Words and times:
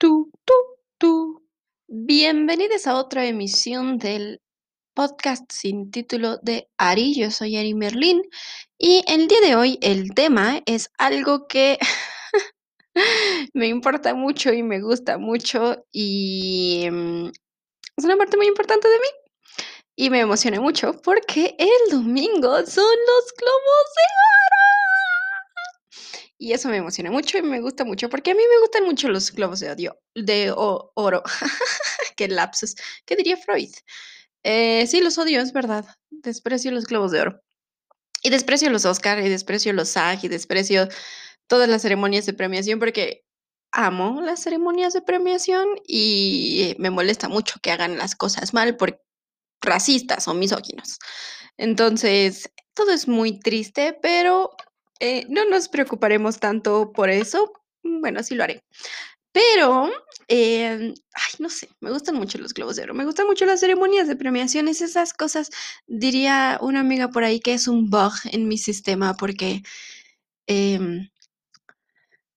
Tú, 0.00 0.30
tú, 0.44 0.54
tú. 0.96 1.44
Bienvenidos 1.88 2.86
a 2.86 2.94
otra 2.94 3.26
emisión 3.26 3.98
del 3.98 4.40
podcast 4.94 5.50
sin 5.50 5.90
título 5.90 6.38
de 6.40 6.68
Ari. 6.78 7.16
Yo 7.16 7.32
soy 7.32 7.56
Ari 7.56 7.74
Merlin 7.74 8.22
y 8.78 9.02
el 9.08 9.26
día 9.26 9.40
de 9.40 9.56
hoy 9.56 9.76
el 9.82 10.14
tema 10.14 10.62
es 10.66 10.92
algo 10.98 11.48
que 11.48 11.78
me 13.54 13.66
importa 13.66 14.14
mucho 14.14 14.52
y 14.52 14.62
me 14.62 14.80
gusta 14.80 15.18
mucho 15.18 15.84
y 15.90 16.86
mm, 16.92 17.30
es 17.96 18.04
una 18.04 18.16
parte 18.16 18.36
muy 18.36 18.46
importante 18.46 18.86
de 18.86 18.98
mí 18.98 19.08
y 19.96 20.10
me 20.10 20.20
emociona 20.20 20.60
mucho 20.60 20.92
porque 21.02 21.56
el 21.58 21.90
domingo 21.90 22.64
son 22.66 22.84
los 22.84 23.34
globos 23.36 23.86
de 23.96 24.04
oro. 24.04 24.57
Y 26.38 26.52
eso 26.52 26.68
me 26.68 26.76
emociona 26.76 27.10
mucho 27.10 27.36
y 27.38 27.42
me 27.42 27.60
gusta 27.60 27.84
mucho 27.84 28.08
porque 28.08 28.30
a 28.30 28.34
mí 28.34 28.42
me 28.48 28.60
gustan 28.60 28.84
mucho 28.84 29.08
los 29.08 29.32
globos 29.32 29.60
de, 29.60 29.70
odio, 29.70 29.98
de 30.14 30.52
oro. 30.54 31.22
Qué 32.16 32.28
lapsus. 32.28 32.76
¿Qué 33.04 33.16
diría 33.16 33.36
Freud? 33.36 33.70
Eh, 34.44 34.86
sí, 34.86 35.00
los 35.00 35.18
odio, 35.18 35.40
es 35.40 35.52
verdad. 35.52 35.84
Desprecio 36.10 36.70
los 36.70 36.86
globos 36.86 37.10
de 37.10 37.20
oro. 37.20 37.40
Y 38.22 38.30
desprecio 38.30 38.70
los 38.70 38.84
Oscar, 38.84 39.18
y 39.20 39.28
desprecio 39.28 39.72
los 39.72 39.90
SAG, 39.90 40.24
y 40.24 40.28
desprecio 40.28 40.88
todas 41.48 41.68
las 41.68 41.82
ceremonias 41.82 42.26
de 42.26 42.34
premiación 42.34 42.78
porque 42.78 43.24
amo 43.72 44.20
las 44.20 44.40
ceremonias 44.40 44.92
de 44.92 45.02
premiación 45.02 45.68
y 45.86 46.74
me 46.78 46.90
molesta 46.90 47.28
mucho 47.28 47.60
que 47.62 47.70
hagan 47.70 47.98
las 47.98 48.14
cosas 48.14 48.54
mal 48.54 48.76
por 48.76 49.02
racistas 49.60 50.28
o 50.28 50.34
misóginos. 50.34 50.98
Entonces, 51.56 52.50
todo 52.74 52.92
es 52.92 53.08
muy 53.08 53.40
triste, 53.40 53.98
pero 54.00 54.50
eh, 55.00 55.26
no 55.28 55.44
nos 55.46 55.68
preocuparemos 55.68 56.38
tanto 56.40 56.92
por 56.92 57.10
eso. 57.10 57.52
Bueno, 57.82 58.22
sí 58.22 58.34
lo 58.34 58.44
haré. 58.44 58.62
Pero, 59.32 59.90
em, 60.28 60.94
ay, 61.14 61.32
no 61.38 61.50
sé, 61.50 61.68
me 61.80 61.90
gustan 61.92 62.16
mucho 62.16 62.38
los 62.38 62.54
globos 62.54 62.76
de 62.76 62.82
oro, 62.84 62.94
me 62.94 63.04
gustan 63.04 63.26
mucho 63.26 63.46
las 63.46 63.60
ceremonias 63.60 64.08
de 64.08 64.16
premiaciones, 64.16 64.80
esas 64.80 65.12
cosas, 65.14 65.50
diría 65.86 66.58
una 66.62 66.80
amiga 66.80 67.08
por 67.10 67.24
ahí 67.24 67.40
que 67.40 67.54
es 67.54 67.68
un 67.68 67.90
bug 67.90 68.12
en 68.32 68.48
mi 68.48 68.58
sistema 68.58 69.14
porque, 69.16 69.62
em, 70.48 71.08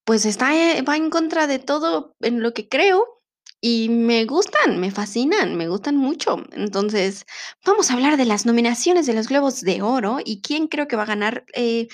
pues 0.06 0.26
está, 0.26 0.56
eh, 0.56 0.82
va 0.82 0.98
en 0.98 1.10
contra 1.10 1.48
de 1.48 1.60
todo 1.60 2.16
en 2.22 2.42
lo 2.42 2.54
que 2.54 2.68
creo 2.68 3.22
y 3.62 3.90
me 3.90 4.26
gustan, 4.26 4.80
me 4.80 4.90
fascinan, 4.92 5.56
me 5.56 5.68
gustan 5.68 5.96
mucho. 5.98 6.44
Entonces, 6.54 7.26
vamos 7.66 7.92
a 7.92 7.94
hablar 7.94 8.18
de 8.18 8.26
las 8.26 8.46
nominaciones 8.46 9.06
de 9.06 9.14
los 9.14 9.28
Globos 9.28 9.62
de 9.62 9.82
Oro 9.84 10.18
y 10.26 10.42
quién 10.42 10.68
creo 10.68 10.88
que 10.88 10.96
va 10.96 11.04
a 11.04 11.06
ganar. 11.06 11.46
Eh, 11.54 11.88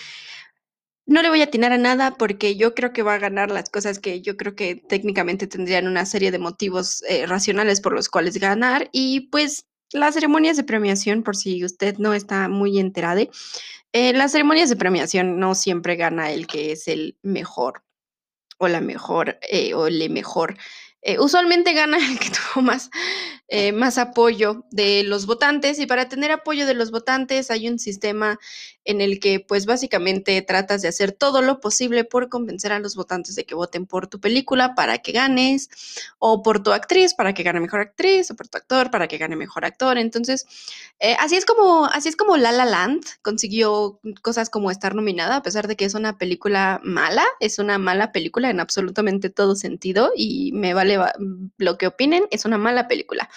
no 1.07 1.21
le 1.21 1.29
voy 1.29 1.41
a 1.41 1.45
atinar 1.45 1.71
a 1.71 1.77
nada 1.77 2.15
porque 2.15 2.55
yo 2.57 2.75
creo 2.75 2.93
que 2.93 3.01
va 3.01 3.15
a 3.15 3.19
ganar 3.19 3.49
las 3.49 3.69
cosas 3.69 3.97
que 3.99 4.21
yo 4.21 4.37
creo 4.37 4.55
que 4.55 4.75
técnicamente 4.75 5.47
tendrían 5.47 5.87
una 5.87 6.05
serie 6.05 6.31
de 6.31 6.39
motivos 6.39 7.03
eh, 7.09 7.25
racionales 7.25 7.81
por 7.81 7.93
los 7.93 8.09
cuales 8.09 8.37
ganar. 8.37 8.89
Y 8.91 9.21
pues 9.31 9.65
las 9.93 10.15
ceremonias 10.15 10.57
de 10.57 10.63
premiación, 10.63 11.23
por 11.23 11.35
si 11.35 11.63
usted 11.63 11.97
no 11.97 12.13
está 12.13 12.49
muy 12.49 12.77
enterado, 12.77 13.21
eh, 13.93 14.13
las 14.13 14.33
ceremonias 14.33 14.69
de 14.69 14.75
premiación 14.75 15.39
no 15.39 15.55
siempre 15.55 15.95
gana 15.95 16.31
el 16.31 16.45
que 16.45 16.73
es 16.73 16.87
el 16.87 17.17
mejor 17.23 17.83
o 18.57 18.67
la 18.67 18.81
mejor 18.81 19.39
eh, 19.49 19.73
o 19.73 19.89
le 19.89 20.09
mejor. 20.09 20.57
Eh, 21.01 21.19
usualmente 21.19 21.73
gana 21.73 21.97
el 21.97 22.19
que 22.19 22.29
tuvo 22.53 22.63
más, 22.63 22.89
eh, 23.49 23.71
más 23.71 23.97
apoyo 23.97 24.65
de 24.71 25.03
los 25.03 25.25
votantes 25.25 25.79
y 25.79 25.85
para 25.85 26.09
tener 26.09 26.31
apoyo 26.31 26.67
de 26.67 26.73
los 26.73 26.91
votantes 26.91 27.49
hay 27.49 27.69
un 27.69 27.79
sistema 27.79 28.39
en 28.83 28.99
el 28.99 29.21
que 29.21 29.39
pues 29.39 29.65
básicamente 29.65 30.41
tratas 30.41 30.81
de 30.81 30.89
hacer 30.89 31.13
todo 31.13 31.41
lo 31.41 31.61
posible 31.61 32.03
por 32.03 32.27
convencer 32.27 32.73
a 32.73 32.79
los 32.79 32.95
votantes 32.95 33.35
de 33.35 33.45
que 33.45 33.55
voten 33.55 33.85
por 33.85 34.07
tu 34.07 34.19
película 34.19 34.75
para 34.75 34.97
que 34.97 35.13
ganes 35.13 35.69
o 36.19 36.43
por 36.43 36.61
tu 36.61 36.73
actriz 36.73 37.13
para 37.13 37.33
que 37.33 37.43
gane 37.43 37.61
mejor 37.61 37.79
actriz 37.79 38.31
o 38.31 38.35
por 38.35 38.49
tu 38.49 38.57
actor 38.57 38.91
para 38.91 39.07
que 39.07 39.17
gane 39.17 39.37
mejor 39.37 39.63
actor. 39.63 39.97
Entonces, 39.97 40.45
eh, 40.99 41.15
así 41.19 41.35
es 41.37 41.45
como 41.45 41.85
así 41.85 42.09
es 42.09 42.17
como 42.17 42.35
La 42.35 42.51
La 42.51 42.65
Land 42.65 43.05
consiguió 43.21 44.01
cosas 44.21 44.49
como 44.49 44.71
estar 44.71 44.93
nominada 44.93 45.37
a 45.37 45.43
pesar 45.43 45.69
de 45.69 45.77
que 45.77 45.85
es 45.85 45.93
una 45.93 46.17
película 46.17 46.81
mala, 46.83 47.25
es 47.39 47.59
una 47.59 47.77
mala 47.77 48.11
película 48.11 48.49
en 48.49 48.59
absolutamente 48.59 49.29
todo 49.29 49.55
sentido 49.55 50.11
y 50.17 50.51
me 50.53 50.73
vale 50.73 50.99
lo 51.57 51.77
que 51.77 51.87
opinen, 51.87 52.27
es 52.31 52.43
una 52.43 52.57
mala 52.57 52.89
película 52.89 53.29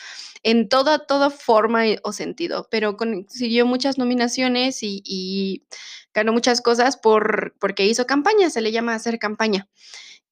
en 0.42 0.68
toda, 0.68 1.06
toda 1.06 1.30
forma 1.30 1.82
o 2.02 2.12
sentido, 2.12 2.68
pero 2.70 2.96
consiguió 2.96 3.66
muchas 3.66 3.98
nominaciones 3.98 4.78
y, 4.82 5.64
ganó 6.12 6.32
muchas 6.32 6.60
cosas 6.60 6.96
por, 6.96 7.54
porque 7.60 7.86
hizo 7.86 8.04
campaña, 8.04 8.50
se 8.50 8.60
le 8.60 8.72
llama 8.72 8.94
hacer 8.94 9.20
campaña. 9.20 9.68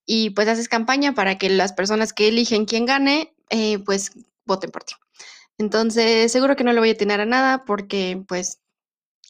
Y 0.05 0.31
pues 0.31 0.49
haces 0.49 0.69
campaña 0.69 1.15
para 1.15 1.39
que 1.39 1.51
las 1.51 1.73
personas 1.73 2.13
que 2.13 2.29
eligen 2.29 2.65
quién 2.65 2.85
gane, 2.85 3.33
eh, 3.51 3.79
pues 3.79 4.11
voten 4.45 4.71
por 4.73 4.83
ti. 4.83 4.95
Entonces, 5.59 6.33
seguro 6.33 6.57
que 6.57 6.65
no 6.65 6.73
le 6.73 6.81
voy 6.81 6.91
a 6.91 6.97
tener 6.97 7.21
a 7.21 7.27
nada 7.27 7.65
porque 7.65 8.23
pues 8.27 8.61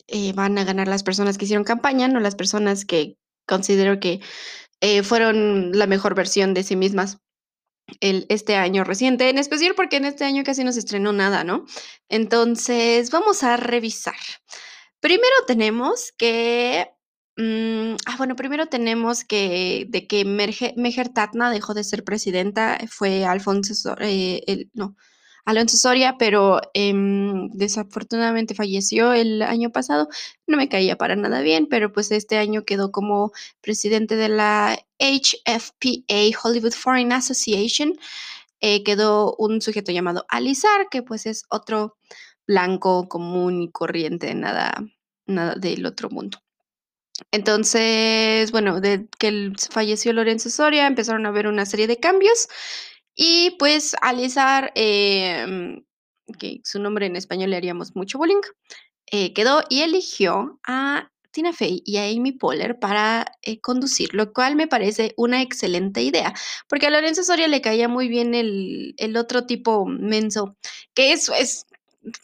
eh, 0.07 0.33
van 0.33 0.57
a 0.57 0.65
ganar 0.65 0.89
las 0.89 1.03
personas 1.03 1.37
que 1.37 1.45
hicieron 1.45 1.65
campaña, 1.65 2.09
no 2.09 2.21
las 2.21 2.35
personas 2.35 2.87
que 2.87 3.19
considero 3.47 4.01
que 4.01 4.21
eh, 4.81 5.03
fueron 5.03 5.73
la 5.77 5.87
mejor 5.87 6.15
versión 6.15 6.55
de 6.55 6.63
sí 6.63 6.77
mismas 6.77 7.19
el, 8.01 8.27
este 8.29 8.57
año 8.57 8.85
reciente, 8.85 9.29
en 9.31 9.39
especial 9.39 9.75
porque 9.75 9.97
en 9.97 10.05
este 10.07 10.25
año 10.25 10.45
casi 10.45 10.65
no 10.65 10.73
se 10.73 10.81
estrenó 10.81 11.13
nada, 11.13 11.45
¿no? 11.45 11.67
Entonces, 12.09 13.11
vamos 13.11 13.43
a 13.43 13.57
revisar. 13.57 14.17
Primero 15.01 15.35
tenemos 15.47 16.13
que... 16.17 16.91
mm, 17.37 17.97
ah, 18.07 18.17
bueno, 18.19 18.37
primero 18.37 18.67
tenemos 18.67 19.25
que 19.25 19.87
de 19.89 20.07
que 20.07 20.25
Meher 20.25 21.09
Tatna 21.11 21.51
dejó 21.51 21.75
de 21.75 21.85
ser 21.85 22.05
presidenta, 22.05 22.79
fue 22.91 23.25
Alfonso, 23.25 23.75
So- 23.75 23.97
eh, 24.01 24.43
el, 24.47 24.71
no, 24.75 24.97
Alonso 25.49 25.79
Soria, 25.79 26.17
pero 26.19 26.61
em, 26.75 27.49
desafortunadamente 27.55 28.55
falleció 28.55 29.15
el 29.15 29.41
año 29.41 29.71
pasado. 29.71 30.09
No 30.47 30.59
me 30.59 30.69
caía 30.69 30.99
para 30.99 31.17
nada 31.17 31.41
bien, 31.41 31.69
pero 31.71 31.91
pues 31.91 32.11
este 32.11 32.37
año 32.37 32.67
quedó 32.67 32.93
como 32.93 33.33
presidente 33.63 34.17
de 34.17 34.29
la 34.29 34.79
HFPA, 34.99 36.39
Hollywood 36.45 36.75
Foreign 36.75 37.13
Association, 37.13 37.99
eh, 38.61 38.83
quedó 38.85 39.37
un 39.39 39.63
sujeto 39.63 39.91
llamado 39.91 40.27
Alizar, 40.29 40.89
que 40.91 41.03
pues 41.03 41.25
es 41.25 41.45
otro 41.49 41.97
blanco 42.47 43.09
común 43.09 43.63
y 43.63 43.71
corriente, 43.71 44.35
nada, 44.35 44.85
nada 45.25 45.55
del 45.55 45.87
otro 45.87 46.11
mundo. 46.11 46.41
Entonces, 47.33 48.53
bueno, 48.53 48.83
de 48.83 49.09
que 49.19 49.53
falleció 49.71 50.13
Lorenzo 50.13 50.51
Soria, 50.51 50.87
empezaron 50.87 51.25
a 51.25 51.31
haber 51.31 51.47
una 51.47 51.65
serie 51.65 51.87
de 51.87 51.97
cambios 51.99 52.49
y 53.21 53.57
pues 53.59 53.97
Alizar, 54.01 54.71
em, 54.77 55.85
que 56.39 56.61
su 56.63 56.79
nombre 56.79 57.07
en 57.07 57.17
español 57.17 57.51
le 57.51 57.57
haríamos 57.57 57.97
mucho 57.97 58.17
bullying, 58.17 58.41
eh, 59.11 59.33
quedó 59.35 59.65
y 59.69 59.83
eligió 59.83 60.61
a 60.65 61.11
Tina 61.33 61.53
Fey 61.53 61.83
y 61.85 61.97
a 61.97 62.05
Amy 62.05 62.31
Poehler 62.33 62.79
para 62.79 63.27
eh, 63.43 63.61
conducir, 63.61 64.15
lo 64.15 64.33
cual 64.33 64.55
me 64.55 64.69
parece 64.69 65.15
una 65.17 65.43
excelente 65.43 66.01
idea, 66.03 66.33
porque 66.69 66.87
a 66.87 66.91
Lorenzo 66.91 67.25
Soria 67.25 67.49
le 67.49 67.61
caía 67.61 67.89
muy 67.89 68.09
bien 68.09 68.35
el, 68.35 68.95
otro 69.17 69.47
tipo 69.47 69.85
menso, 69.87 70.57
que 70.95 71.13
es, 71.13 71.29
es, 71.29 71.67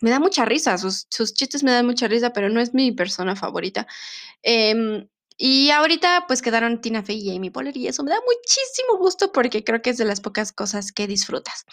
me 0.00 0.10
da 0.10 0.20
mucha 0.20 0.44
risa, 0.44 0.78
sus, 0.78 1.06
sus 1.10 1.34
chistes 1.34 1.64
me 1.64 1.72
dan 1.72 1.86
mucha 1.86 2.06
risa, 2.06 2.32
pero 2.32 2.50
no 2.50 2.60
es 2.60 2.72
mi 2.72 2.92
persona 2.92 3.34
favorita. 3.34 3.88
Em, 4.42 5.08
y 5.36 5.70
ahorita 5.70 6.24
pues 6.28 6.42
quedaron 6.42 6.80
Tina 6.80 7.02
Fey 7.02 7.18
y 7.18 7.36
Amy 7.36 7.50
Poehler 7.50 7.76
y 7.76 7.88
eso 7.88 8.04
me 8.04 8.10
da 8.10 8.18
muchísimo 8.24 8.98
gusto 8.98 9.32
porque 9.32 9.64
creo 9.64 9.82
que 9.82 9.90
es 9.90 9.98
de 9.98 10.04
las 10.04 10.20
pocas 10.20 10.52
cosas 10.52 10.92
que 10.92 11.06
disfrutas. 11.06 11.64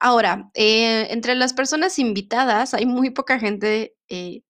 Ahora, 0.00 0.50
eh, 0.54 1.08
entre 1.10 1.34
las 1.36 1.52
personas 1.52 1.98
invitadas 1.98 2.74
hay 2.74 2.86
muy 2.86 3.10
poca 3.10 3.38
gente, 3.38 3.96
eh, 4.08 4.42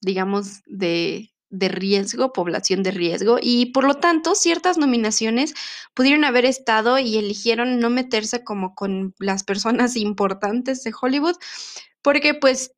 digamos, 0.00 0.62
de, 0.66 1.34
de 1.50 1.68
riesgo, 1.68 2.32
población 2.32 2.82
de 2.82 2.90
riesgo, 2.90 3.38
y 3.40 3.66
por 3.66 3.84
lo 3.84 3.94
tanto 3.96 4.34
ciertas 4.34 4.78
nominaciones 4.78 5.54
pudieron 5.94 6.24
haber 6.24 6.44
estado 6.44 6.98
y 6.98 7.18
eligieron 7.18 7.78
no 7.80 7.90
meterse 7.90 8.44
como 8.44 8.74
con 8.74 9.14
las 9.18 9.44
personas 9.44 9.96
importantes 9.96 10.82
de 10.84 10.92
Hollywood, 11.00 11.36
porque 12.02 12.34
pues 12.34 12.72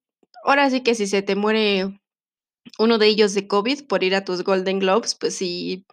ahora 0.44 0.70
sí 0.70 0.82
que 0.82 0.94
si 0.94 1.06
se 1.06 1.22
te 1.22 1.36
muere 1.36 2.00
uno 2.78 2.98
de 2.98 3.06
ellos 3.06 3.34
de 3.34 3.46
COVID 3.46 3.86
por 3.86 4.04
ir 4.04 4.14
a 4.14 4.24
tus 4.24 4.44
Golden 4.44 4.78
Globes, 4.78 5.14
pues 5.14 5.36
sí, 5.36 5.86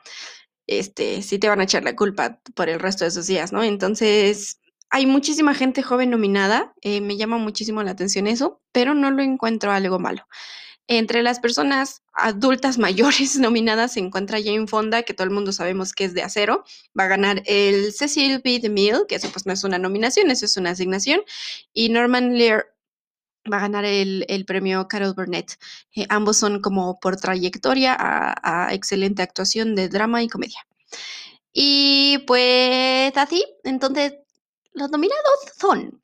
este, 0.68 1.22
sí 1.22 1.40
te 1.40 1.50
van 1.50 1.62
a 1.62 1.64
echar 1.64 1.84
la 1.84 1.96
culpa 1.96 2.40
por 2.56 2.70
el 2.70 2.80
resto 2.80 3.04
de 3.04 3.10
esos 3.10 3.28
días, 3.28 3.54
¿no? 3.54 3.64
Entonces, 3.64 4.60
hay 4.90 5.06
muchísima 5.06 5.54
gente 5.54 5.84
joven 5.84 6.10
nominada, 6.10 6.74
eh, 6.82 7.02
me 7.02 7.18
llama 7.18 7.38
muchísimo 7.38 7.84
la 7.84 7.92
atención 7.92 8.28
eso, 8.28 8.62
pero 8.72 8.94
no 8.94 9.12
lo 9.12 9.24
encuentro 9.24 9.72
algo 9.72 10.00
malo. 10.00 10.28
Entre 10.88 11.24
las 11.24 11.40
personas 11.40 12.04
adultas 12.14 12.78
mayores 12.80 13.38
nominadas 13.38 13.94
se 13.94 14.00
encuentra 14.00 14.42
Jane 14.42 14.68
Fonda, 14.68 15.04
que 15.04 15.14
todo 15.14 15.26
el 15.26 15.34
mundo 15.34 15.52
sabemos 15.52 15.94
que 15.94 16.06
es 16.06 16.14
de 16.14 16.24
acero, 16.24 16.64
va 16.98 17.06
a 17.06 17.10
ganar 17.10 17.42
el 17.46 17.92
Cecil 17.94 18.42
B. 18.44 18.60
DeMille, 18.60 19.06
que 19.08 19.16
eso 19.16 19.30
pues 19.32 19.46
no 19.46 19.54
es 19.54 19.64
una 19.64 19.80
nominación, 19.80 20.30
eso 20.32 20.46
es 20.46 20.58
una 20.58 20.72
asignación, 20.72 21.22
y 21.74 21.90
Norman 21.90 22.38
Lear 22.38 22.75
va 23.52 23.58
a 23.58 23.62
ganar 23.62 23.86
el, 23.86 24.26
el 24.28 24.46
premio 24.46 24.88
Carol 24.88 25.14
Burnett. 25.14 25.54
Eh, 25.96 26.06
ambos 26.10 26.38
son 26.38 26.62
como 26.62 27.00
por 27.00 27.18
trayectoria 27.18 27.96
a, 28.00 28.74
excelente 28.74 29.22
actuación 29.22 29.76
de 29.76 29.90
drama 29.90 30.24
y 30.24 30.30
comedia. 30.30 30.66
Y 31.54 32.20
pues 32.28 33.16
así, 33.16 33.46
entonces 33.64 34.14
los 34.74 34.90
nominados 34.92 35.40
son 35.58 36.02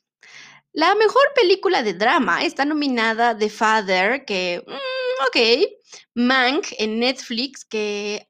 la 0.73 0.95
mejor 0.95 1.23
película 1.35 1.83
de 1.83 1.93
drama 1.93 2.43
está 2.43 2.63
nominada 2.63 3.37
The 3.37 3.49
Father, 3.49 4.23
que, 4.23 4.63
mm, 4.65 5.27
ok, 5.27 5.81
Mank 6.13 6.67
en 6.77 6.99
Netflix, 6.99 7.65
que 7.65 8.25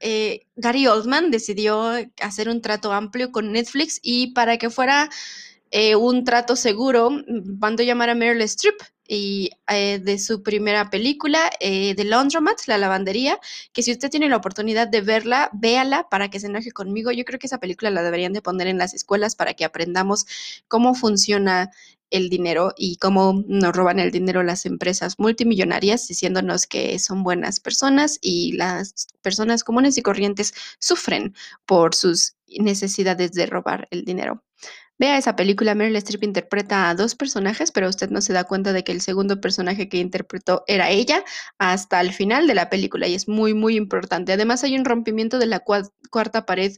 eh, 0.00 0.46
Gary 0.56 0.86
Oldman 0.86 1.30
decidió 1.30 1.92
hacer 2.22 2.48
un 2.48 2.62
trato 2.62 2.92
amplio 2.92 3.30
con 3.30 3.52
Netflix 3.52 4.00
y 4.02 4.28
para 4.28 4.56
que 4.56 4.70
fuera 4.70 5.10
eh, 5.70 5.94
un 5.96 6.24
trato 6.24 6.56
seguro, 6.56 7.10
mandó 7.58 7.82
llamar 7.82 8.10
a 8.10 8.14
Meryl 8.14 8.42
Streep 8.42 8.76
y 9.06 9.50
eh, 9.68 9.98
de 9.98 10.18
su 10.18 10.42
primera 10.42 10.88
película, 10.88 11.50
eh, 11.58 11.94
The 11.96 12.04
Laundromat, 12.04 12.58
La 12.66 12.78
Lavandería, 12.78 13.40
que 13.72 13.82
si 13.82 13.90
usted 13.90 14.08
tiene 14.08 14.28
la 14.28 14.36
oportunidad 14.36 14.86
de 14.86 15.00
verla, 15.00 15.50
véala 15.52 16.08
para 16.08 16.30
que 16.30 16.38
se 16.38 16.46
enoje 16.46 16.70
conmigo. 16.70 17.10
Yo 17.10 17.24
creo 17.24 17.38
que 17.40 17.48
esa 17.48 17.58
película 17.58 17.90
la 17.90 18.02
deberían 18.02 18.32
de 18.32 18.42
poner 18.42 18.68
en 18.68 18.78
las 18.78 18.94
escuelas 18.94 19.34
para 19.34 19.54
que 19.54 19.64
aprendamos 19.64 20.26
cómo 20.68 20.94
funciona 20.94 21.70
el 22.10 22.28
dinero 22.28 22.72
y 22.76 22.96
cómo 22.96 23.44
nos 23.46 23.74
roban 23.74 23.98
el 23.98 24.10
dinero 24.10 24.42
las 24.42 24.66
empresas 24.66 25.18
multimillonarias, 25.18 26.06
diciéndonos 26.06 26.66
que 26.66 26.98
son 26.98 27.22
buenas 27.22 27.60
personas 27.60 28.18
y 28.20 28.52
las 28.52 29.08
personas 29.22 29.64
comunes 29.64 29.96
y 29.98 30.02
corrientes 30.02 30.52
sufren 30.78 31.34
por 31.66 31.94
sus 31.94 32.34
necesidades 32.46 33.32
de 33.32 33.46
robar 33.46 33.88
el 33.90 34.04
dinero. 34.04 34.44
Vea 35.00 35.16
esa 35.16 35.34
película, 35.34 35.74
Meryl 35.74 35.96
Streep 35.96 36.24
interpreta 36.24 36.90
a 36.90 36.94
dos 36.94 37.14
personajes, 37.14 37.72
pero 37.72 37.88
usted 37.88 38.10
no 38.10 38.20
se 38.20 38.34
da 38.34 38.44
cuenta 38.44 38.74
de 38.74 38.84
que 38.84 38.92
el 38.92 39.00
segundo 39.00 39.40
personaje 39.40 39.88
que 39.88 39.96
interpretó 39.96 40.62
era 40.66 40.90
ella 40.90 41.24
hasta 41.56 42.02
el 42.02 42.12
final 42.12 42.46
de 42.46 42.54
la 42.54 42.68
película 42.68 43.08
y 43.08 43.14
es 43.14 43.26
muy, 43.26 43.54
muy 43.54 43.76
importante. 43.76 44.34
Además 44.34 44.62
hay 44.62 44.76
un 44.76 44.84
rompimiento 44.84 45.38
de 45.38 45.46
la 45.46 45.60
cuarta 46.10 46.44
pared 46.44 46.76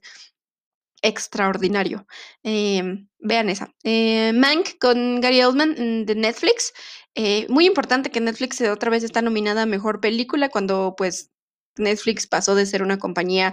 extraordinario. 1.02 2.06
Em, 2.44 3.08
vean 3.18 3.48
esa. 3.50 3.74
Eh, 3.82 4.32
Mank 4.32 4.78
con 4.80 5.20
Gary 5.20 5.42
Oldman 5.42 6.06
de 6.06 6.14
Netflix. 6.14 6.72
Eh, 7.16 7.46
muy 7.48 7.66
importante 7.66 8.12
que 8.12 8.20
Netflix 8.20 8.60
otra 8.60 8.90
vez 8.90 9.02
está 9.02 9.20
nominada 9.20 9.62
a 9.62 9.66
Mejor 9.66 10.00
Película 10.00 10.48
cuando 10.48 10.94
pues 10.96 11.32
Netflix 11.76 12.28
pasó 12.28 12.54
de 12.54 12.66
ser 12.66 12.84
una 12.84 13.00
compañía 13.00 13.52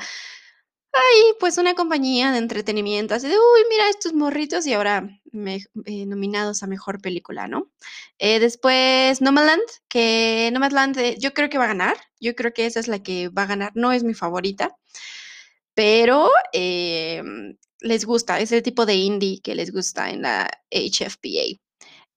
Ay, 0.93 1.33
pues 1.39 1.57
una 1.59 1.75
compañía 1.75 2.31
de 2.31 2.39
entretenimiento, 2.39 3.13
así 3.13 3.27
de, 3.27 3.35
uy, 3.35 3.61
mira 3.69 3.89
estos 3.89 4.13
morritos 4.13 4.65
y 4.65 4.73
ahora 4.73 5.07
me, 5.31 5.57
eh, 5.85 6.05
nominados 6.07 6.63
a 6.63 6.67
mejor 6.67 6.99
película, 6.99 7.47
¿no? 7.47 7.69
Eh, 8.17 8.39
después 8.39 9.21
Nomadland, 9.21 9.61
que 9.87 10.49
Nomadland 10.51 10.97
eh, 10.97 11.15
yo 11.19 11.33
creo 11.33 11.49
que 11.49 11.59
va 11.59 11.65
a 11.65 11.67
ganar, 11.67 11.95
yo 12.19 12.33
creo 12.35 12.53
que 12.53 12.65
esa 12.65 12.79
es 12.79 12.87
la 12.87 13.03
que 13.03 13.29
va 13.29 13.43
a 13.43 13.45
ganar, 13.45 13.71
no 13.75 13.91
es 13.91 14.03
mi 14.03 14.15
favorita, 14.15 14.75
pero 15.75 16.29
em, 16.53 17.57
les 17.81 18.05
gusta, 18.05 18.39
es 18.39 18.51
el 18.51 18.63
tipo 18.63 18.85
de 18.85 18.95
indie 18.95 19.41
que 19.41 19.55
les 19.55 19.71
gusta 19.71 20.09
en 20.11 20.23
la 20.23 20.49
HFPA. 20.71 21.59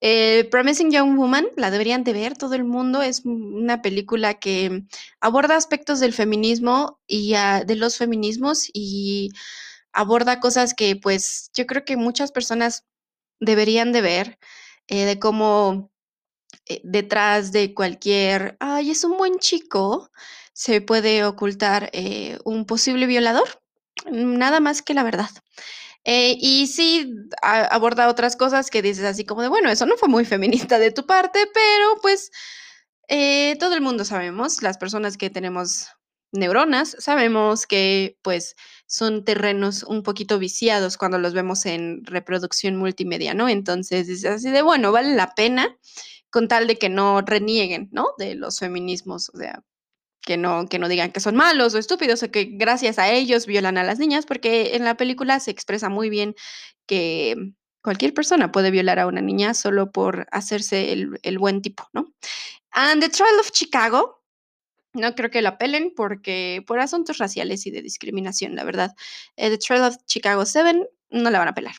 Eh, 0.04 0.48
Promising 0.50 0.90
Young 0.90 1.16
Woman, 1.16 1.46
la 1.56 1.70
deberían 1.70 2.02
de 2.02 2.12
ver 2.12 2.36
todo 2.36 2.54
el 2.54 2.64
mundo, 2.64 3.02
es 3.02 3.22
una 3.24 3.82
película 3.82 4.34
que 4.34 4.82
aborda 5.20 5.56
aspectos 5.56 6.00
del 6.00 6.12
feminismo 6.12 6.98
y 7.06 7.34
ah, 7.34 7.62
de 7.64 7.76
los 7.76 7.98
feminismos 7.98 8.68
y 8.72 9.30
aborda 9.92 10.40
cosas 10.40 10.74
que 10.74 10.96
pues 10.96 11.50
yo 11.54 11.66
creo 11.66 11.84
que 11.84 11.96
muchas 11.96 12.32
personas 12.32 12.84
deberían 13.38 13.92
de 13.92 14.00
ver, 14.00 14.38
eh, 14.88 15.04
de 15.04 15.20
cómo 15.20 15.92
eh, 16.66 16.80
detrás 16.84 17.52
de 17.52 17.74
cualquier, 17.74 18.56
ay, 18.60 18.90
es 18.90 19.04
un 19.04 19.16
buen 19.18 19.38
chico, 19.38 20.10
se 20.52 20.80
puede 20.80 21.24
ocultar 21.24 21.92
un 22.44 22.66
posible 22.66 23.06
violador, 23.06 23.62
nada 24.10 24.60
más 24.60 24.82
que 24.82 24.94
la 24.94 25.04
verdad. 25.04 25.30
Eh, 26.04 26.36
y 26.40 26.66
sí 26.66 27.14
aborda 27.42 28.08
otras 28.08 28.36
cosas 28.36 28.70
que 28.70 28.82
dices 28.82 29.04
así 29.04 29.24
como 29.24 29.42
de, 29.42 29.48
bueno, 29.48 29.70
eso 29.70 29.86
no 29.86 29.96
fue 29.96 30.08
muy 30.08 30.24
feminista 30.24 30.78
de 30.78 30.90
tu 30.90 31.06
parte, 31.06 31.48
pero 31.54 32.00
pues 32.02 32.30
eh, 33.08 33.56
todo 33.60 33.74
el 33.74 33.82
mundo 33.82 34.04
sabemos, 34.04 34.62
las 34.62 34.78
personas 34.78 35.16
que 35.16 35.30
tenemos 35.30 35.88
neuronas, 36.32 36.96
sabemos 36.98 37.66
que 37.66 38.18
pues 38.22 38.56
son 38.86 39.24
terrenos 39.24 39.82
un 39.84 40.02
poquito 40.02 40.38
viciados 40.38 40.96
cuando 40.96 41.18
los 41.18 41.34
vemos 41.34 41.66
en 41.66 42.04
reproducción 42.04 42.76
multimedia, 42.76 43.34
¿no? 43.34 43.48
Entonces 43.48 44.06
dices 44.06 44.30
así 44.30 44.50
de, 44.50 44.62
bueno, 44.62 44.92
vale 44.92 45.14
la 45.14 45.34
pena 45.34 45.76
con 46.30 46.48
tal 46.48 46.66
de 46.66 46.78
que 46.78 46.88
no 46.88 47.20
renieguen, 47.20 47.90
¿no? 47.92 48.08
De 48.18 48.34
los 48.34 48.58
feminismos, 48.58 49.30
o 49.34 49.38
sea, 49.38 49.62
que 50.22 50.36
no, 50.36 50.68
que 50.68 50.78
no 50.78 50.88
digan 50.88 51.12
que 51.12 51.20
son 51.20 51.36
malos 51.36 51.74
o 51.74 51.78
estúpidos 51.78 52.22
o 52.22 52.30
que 52.30 52.44
gracias 52.52 52.98
a 52.98 53.10
ellos 53.10 53.46
violan 53.46 53.78
a 53.78 53.84
las 53.84 53.98
niñas, 53.98 54.26
porque 54.26 54.76
en 54.76 54.84
la 54.84 54.96
película 54.96 55.40
se 55.40 55.50
expresa 55.50 55.88
muy 55.88 56.08
bien 56.10 56.34
que 56.86 57.54
cualquier 57.82 58.14
persona 58.14 58.52
puede 58.52 58.70
violar 58.70 58.98
a 58.98 59.06
una 59.06 59.20
niña 59.20 59.54
solo 59.54 59.90
por 59.90 60.26
hacerse 60.30 60.92
el, 60.92 61.38
buen 61.38 61.62
tipo, 61.62 61.88
¿no? 61.92 62.14
And 62.70 63.02
the 63.02 63.08
Trial 63.08 63.38
of 63.40 63.50
Chicago, 63.50 64.22
no 64.94 65.14
creo 65.14 65.30
que 65.30 65.42
la 65.42 65.50
apelen 65.50 65.92
porque 65.94 66.62
por 66.66 66.78
asuntos 66.78 67.18
raciales 67.18 67.66
y 67.66 67.70
de 67.70 67.82
discriminación, 67.82 68.54
la 68.54 68.64
verdad. 68.64 68.94
Eh, 69.36 69.50
the 69.50 69.58
Trial 69.58 69.84
of 69.84 69.96
Chicago 70.06 70.46
7 70.46 70.88
no 71.10 71.30
la 71.30 71.38
van 71.38 71.48
a 71.48 71.50
apelar. 71.50 71.74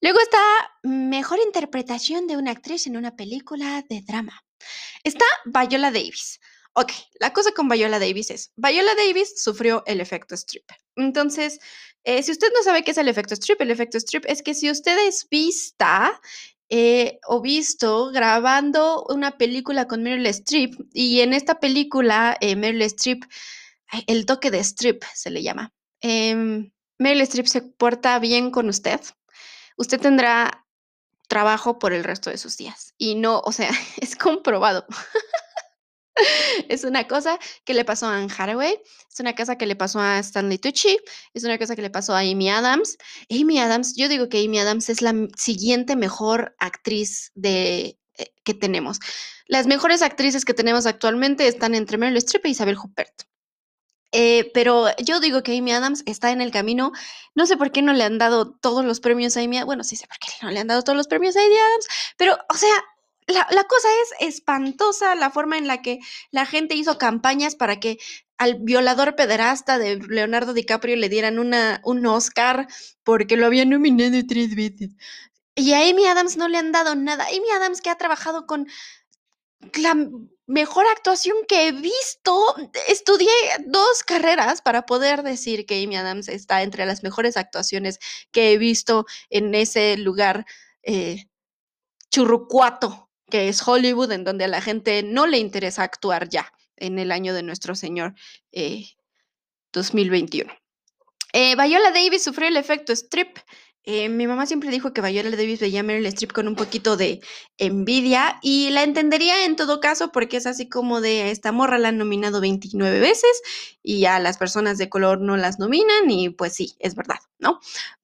Luego 0.00 0.18
está 0.20 0.38
mejor 0.82 1.38
interpretación 1.44 2.26
de 2.26 2.36
una 2.36 2.50
actriz 2.50 2.86
en 2.86 2.96
una 2.96 3.16
película 3.16 3.84
de 3.88 4.00
drama. 4.00 4.44
Está 5.04 5.24
Viola 5.44 5.90
Davis. 5.90 6.40
Ok, 6.74 6.92
la 7.18 7.32
cosa 7.32 7.50
con 7.52 7.68
Viola 7.68 7.98
Davis 7.98 8.30
es, 8.30 8.52
Viola 8.56 8.94
Davis 8.94 9.42
sufrió 9.42 9.82
el 9.86 10.00
efecto 10.00 10.34
strip. 10.36 10.70
Entonces, 10.96 11.58
eh, 12.04 12.22
si 12.22 12.32
usted 12.32 12.48
no 12.54 12.62
sabe 12.62 12.84
qué 12.84 12.92
es 12.92 12.98
el 12.98 13.08
efecto 13.08 13.34
strip, 13.34 13.60
el 13.60 13.70
efecto 13.70 13.98
strip 13.98 14.24
es 14.26 14.42
que 14.42 14.54
si 14.54 14.70
usted 14.70 14.96
es 15.06 15.26
vista 15.28 16.20
eh, 16.68 17.18
o 17.26 17.40
visto 17.40 18.10
grabando 18.12 19.04
una 19.08 19.36
película 19.36 19.88
con 19.88 20.04
Meryl 20.04 20.26
Streep 20.26 20.74
y 20.92 21.20
en 21.20 21.32
esta 21.32 21.58
película 21.58 22.36
eh, 22.40 22.54
Meryl 22.54 22.82
Streep, 22.82 23.24
el 24.06 24.24
toque 24.24 24.52
de 24.52 24.60
strip 24.60 25.02
se 25.12 25.30
le 25.30 25.42
llama. 25.42 25.72
Em, 26.00 26.70
Meryl 26.98 27.22
Streep 27.22 27.46
se 27.48 27.62
porta 27.62 28.18
bien 28.20 28.52
con 28.52 28.68
usted. 28.68 29.00
Usted 29.76 30.00
tendrá 30.00 30.64
trabajo 31.26 31.78
por 31.78 31.92
el 31.92 32.04
resto 32.04 32.30
de 32.30 32.38
sus 32.38 32.56
días. 32.56 32.94
Y 32.98 33.16
no, 33.16 33.40
o 33.40 33.52
sea, 33.52 33.70
es 34.00 34.14
comprobado. 34.14 34.86
es 36.68 36.84
una 36.84 37.06
cosa 37.06 37.38
que 37.64 37.74
le 37.74 37.84
pasó 37.84 38.06
a 38.06 38.16
Anne 38.16 38.32
Hathaway, 38.36 38.78
es 39.10 39.20
una 39.20 39.34
cosa 39.34 39.56
que 39.56 39.66
le 39.66 39.76
pasó 39.76 40.00
a 40.00 40.18
Stanley 40.18 40.58
Tucci, 40.58 40.98
es 41.34 41.44
una 41.44 41.58
cosa 41.58 41.76
que 41.76 41.82
le 41.82 41.90
pasó 41.90 42.14
a 42.14 42.20
Amy 42.20 42.50
Adams. 42.50 42.96
Amy 43.30 43.58
Adams, 43.58 43.94
yo 43.96 44.08
digo 44.08 44.28
que 44.28 44.44
Amy 44.44 44.58
Adams 44.58 44.88
es 44.88 45.02
la 45.02 45.14
siguiente 45.36 45.96
mejor 45.96 46.54
actriz 46.58 47.32
de, 47.34 47.98
eh, 48.18 48.34
que 48.44 48.54
tenemos. 48.54 48.98
Las 49.46 49.66
mejores 49.66 50.02
actrices 50.02 50.44
que 50.44 50.54
tenemos 50.54 50.86
actualmente 50.86 51.48
están 51.48 51.74
entre 51.74 51.98
Meryl 51.98 52.16
Streep 52.18 52.46
e 52.46 52.50
Isabel 52.50 52.78
Huppert. 52.78 53.24
Eh, 54.12 54.50
pero 54.54 54.86
yo 54.98 55.20
digo 55.20 55.42
que 55.42 55.56
Amy 55.56 55.72
Adams 55.72 56.02
está 56.06 56.32
en 56.32 56.40
el 56.40 56.50
camino. 56.50 56.92
No 57.34 57.46
sé 57.46 57.56
por 57.56 57.70
qué 57.70 57.82
no 57.82 57.92
le 57.92 58.04
han 58.04 58.18
dado 58.18 58.52
todos 58.52 58.84
los 58.84 59.00
premios 59.00 59.36
a 59.36 59.40
Amy 59.40 59.62
Bueno, 59.62 59.84
sí 59.84 59.96
sé 59.96 60.06
por 60.06 60.18
qué 60.18 60.28
no 60.42 60.50
le 60.50 60.60
han 60.60 60.66
dado 60.66 60.82
todos 60.82 60.96
los 60.96 61.06
premios 61.06 61.36
a 61.36 61.40
Amy 61.40 61.56
Adams, 61.56 61.86
pero, 62.16 62.36
o 62.52 62.56
sea, 62.56 62.72
la, 63.30 63.64
cosa 63.64 63.88
es 64.02 64.28
espantosa 64.28 65.14
la 65.14 65.30
forma 65.30 65.58
en 65.58 65.66
la 65.66 65.82
que 65.82 65.98
la 66.30 66.46
gente 66.46 66.74
hizo 66.74 66.98
campañas 66.98 67.54
para 67.54 67.80
que 67.80 67.98
al 68.38 68.56
violador 68.60 69.16
pederasta 69.16 69.78
de 69.78 69.96
Leonardo 69.96 70.54
DiCaprio 70.54 70.96
le 70.96 71.08
dieran 71.08 71.38
una, 71.38 71.80
un 71.84 72.06
Oscar 72.06 72.66
porque 73.04 73.36
lo 73.36 73.46
habían 73.46 73.68
nominado 73.68 74.18
tres 74.26 74.54
veces. 74.54 74.90
Y 75.54 75.72
a 75.74 75.88
Amy 75.88 76.06
Adams 76.06 76.36
no 76.36 76.48
le 76.48 76.56
han 76.56 76.72
dado 76.72 76.94
nada. 76.94 77.26
Amy 77.26 77.50
Adams 77.54 77.82
que 77.82 77.90
ha 77.90 77.98
trabajado 77.98 78.46
con 78.46 78.66
la 79.74 79.94
mejor 80.46 80.86
actuación 80.86 81.36
que 81.46 81.68
he 81.68 81.72
visto. 81.72 82.54
Estudié 82.88 83.30
dos 83.66 84.02
carreras 84.04 84.62
para 84.62 84.86
poder 84.86 85.22
decir 85.22 85.66
que 85.66 85.82
Amy 85.84 85.96
Adams 85.96 86.28
está 86.28 86.62
entre 86.62 86.86
las 86.86 87.02
mejores 87.02 87.36
actuaciones 87.36 87.98
que 88.32 88.52
he 88.52 88.58
visto 88.58 89.04
en 89.28 89.54
ese 89.54 89.98
lugar 89.98 90.46
eh, 90.82 91.26
churrucuato 92.10 93.09
que 93.30 93.48
es 93.48 93.66
Hollywood, 93.66 94.12
en 94.12 94.24
donde 94.24 94.44
a 94.44 94.48
la 94.48 94.60
gente 94.60 95.02
no 95.02 95.26
le 95.26 95.38
interesa 95.38 95.82
actuar 95.82 96.28
ya 96.28 96.52
en 96.76 96.98
el 96.98 97.12
año 97.12 97.32
de 97.32 97.42
nuestro 97.42 97.74
Señor 97.74 98.14
2021. 99.72 100.52
Eh, 101.32 101.54
Viola 101.54 101.90
Davis 101.92 102.24
sufrió 102.24 102.48
el 102.48 102.56
efecto 102.56 102.92
strip. 102.92 103.38
Eh, 103.84 104.10
mi 104.10 104.26
mamá 104.26 104.44
siempre 104.44 104.70
dijo 104.70 104.92
que 104.92 105.00
Viola 105.00 105.30
Davis 105.30 105.60
veía 105.60 105.82
Meryl 105.82 106.04
Streep 106.06 106.32
con 106.32 106.46
un 106.46 106.54
poquito 106.54 106.98
de 106.98 107.20
envidia 107.56 108.38
y 108.42 108.68
la 108.70 108.82
entendería 108.82 109.46
en 109.46 109.56
todo 109.56 109.80
caso 109.80 110.12
porque 110.12 110.36
es 110.36 110.46
así 110.46 110.68
como 110.68 111.00
de 111.00 111.30
esta 111.30 111.50
morra 111.50 111.78
la 111.78 111.88
han 111.88 111.96
nominado 111.96 112.42
29 112.42 113.00
veces 113.00 113.40
y 113.82 114.04
a 114.04 114.18
las 114.18 114.36
personas 114.36 114.76
de 114.76 114.90
color 114.90 115.22
no 115.22 115.38
las 115.38 115.58
nominan 115.58 116.10
y 116.10 116.28
pues 116.28 116.54
sí, 116.54 116.74
es 116.78 116.94
verdad, 116.94 117.20
¿no? 117.38 117.58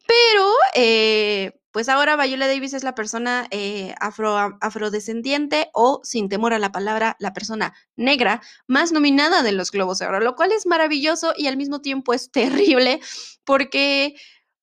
Pero 0.06 0.49
eh, 0.75 1.61
pues 1.76 1.90
ahora 1.90 2.16
Viola 2.16 2.47
Davis 2.47 2.73
es 2.73 2.85
la 2.85 2.95
persona 2.95 3.49
eh, 3.50 3.95
afro, 4.00 4.35
afrodescendiente 4.62 5.68
o, 5.75 6.00
sin 6.04 6.30
temor 6.30 6.54
a 6.54 6.59
la 6.59 6.73
palabra, 6.73 7.16
la 7.18 7.35
persona 7.35 7.75
negra 7.97 8.40
más 8.66 8.92
nominada 8.92 9.42
de 9.42 9.52
los 9.52 9.71
Globos 9.73 9.99
de 9.99 10.06
Oro, 10.06 10.21
lo 10.21 10.37
cual 10.37 10.52
es 10.52 10.64
maravilloso 10.64 11.35
y 11.37 11.49
al 11.49 11.59
mismo 11.59 11.83
tiempo 11.83 12.14
es 12.14 12.30
terrible 12.33 13.00
porque 13.45 14.14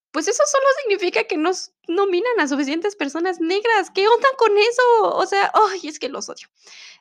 pues 0.10 0.28
eso 0.28 0.42
solo 0.52 0.66
significa 0.82 1.26
que 1.26 1.38
nos 1.38 1.73
nominan 1.88 2.40
a 2.40 2.48
suficientes 2.48 2.96
personas 2.96 3.40
negras. 3.40 3.90
¿Qué 3.94 4.08
onda 4.08 4.28
con 4.38 4.58
eso? 4.58 5.16
O 5.16 5.26
sea, 5.26 5.52
ay, 5.54 5.88
es 5.88 6.00
que 6.00 6.10
los 6.10 6.30
odio. 6.30 6.48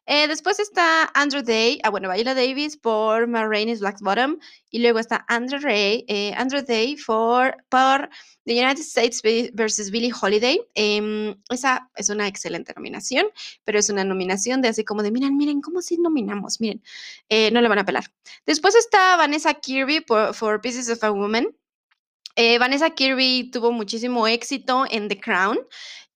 Eh, 0.07 0.27
después 0.27 0.59
está 0.59 1.11
Andrew 1.15 1.43
Day, 1.43 1.79
ah, 1.85 1.91
bueno, 1.91 2.13
Viola 2.13 2.35
Davis 2.35 2.77
por 2.77 3.29
Ma 3.29 3.47
Rainey's 3.47 3.81
Black 3.81 4.01
Bottom. 4.01 4.39
Y 4.71 4.81
luego 4.81 4.99
está 4.99 5.25
Andrew, 5.29 5.61
Ray, 5.61 6.05
eh, 6.09 6.33
Andrew 6.37 6.63
Day 6.63 6.97
for, 6.97 7.57
por 7.69 8.09
The 8.45 8.55
United 8.55 8.81
States 8.81 9.23
versus 9.53 9.91
Billie 9.91 10.13
Holiday. 10.13 10.61
Em, 10.75 11.37
esa 11.51 11.89
es 11.95 12.09
una 12.09 12.27
excelente 12.27 12.73
nominación, 12.75 13.27
pero 13.65 13.79
es 13.79 13.91
una 13.91 14.03
nominación 14.05 14.63
de 14.63 14.69
así 14.69 14.85
como 14.85 15.03
de, 15.03 15.13
miren, 15.13 15.37
miren, 15.37 15.61
¿cómo 15.61 15.83
si 15.83 15.99
nominamos? 15.99 16.61
Miren, 16.61 16.83
eh, 17.29 17.51
no 17.53 17.61
le 17.61 17.69
van 17.69 17.79
a 17.79 17.85
pelar. 17.85 18.05
Después 18.47 18.75
está 18.75 19.17
Vanessa 19.17 19.55
Kirby 19.55 20.01
por 20.01 20.35
For 20.35 20.61
Pieces 20.61 20.91
of 20.91 21.05
a 21.05 21.11
Woman. 21.11 21.55
Eh, 22.37 22.59
Vanessa 22.59 22.91
Kirby 22.91 23.51
tuvo 23.51 23.73
muchísimo 23.73 24.27
éxito 24.27 24.85
en 24.91 25.09
The 25.09 25.21
Crown. 25.21 25.59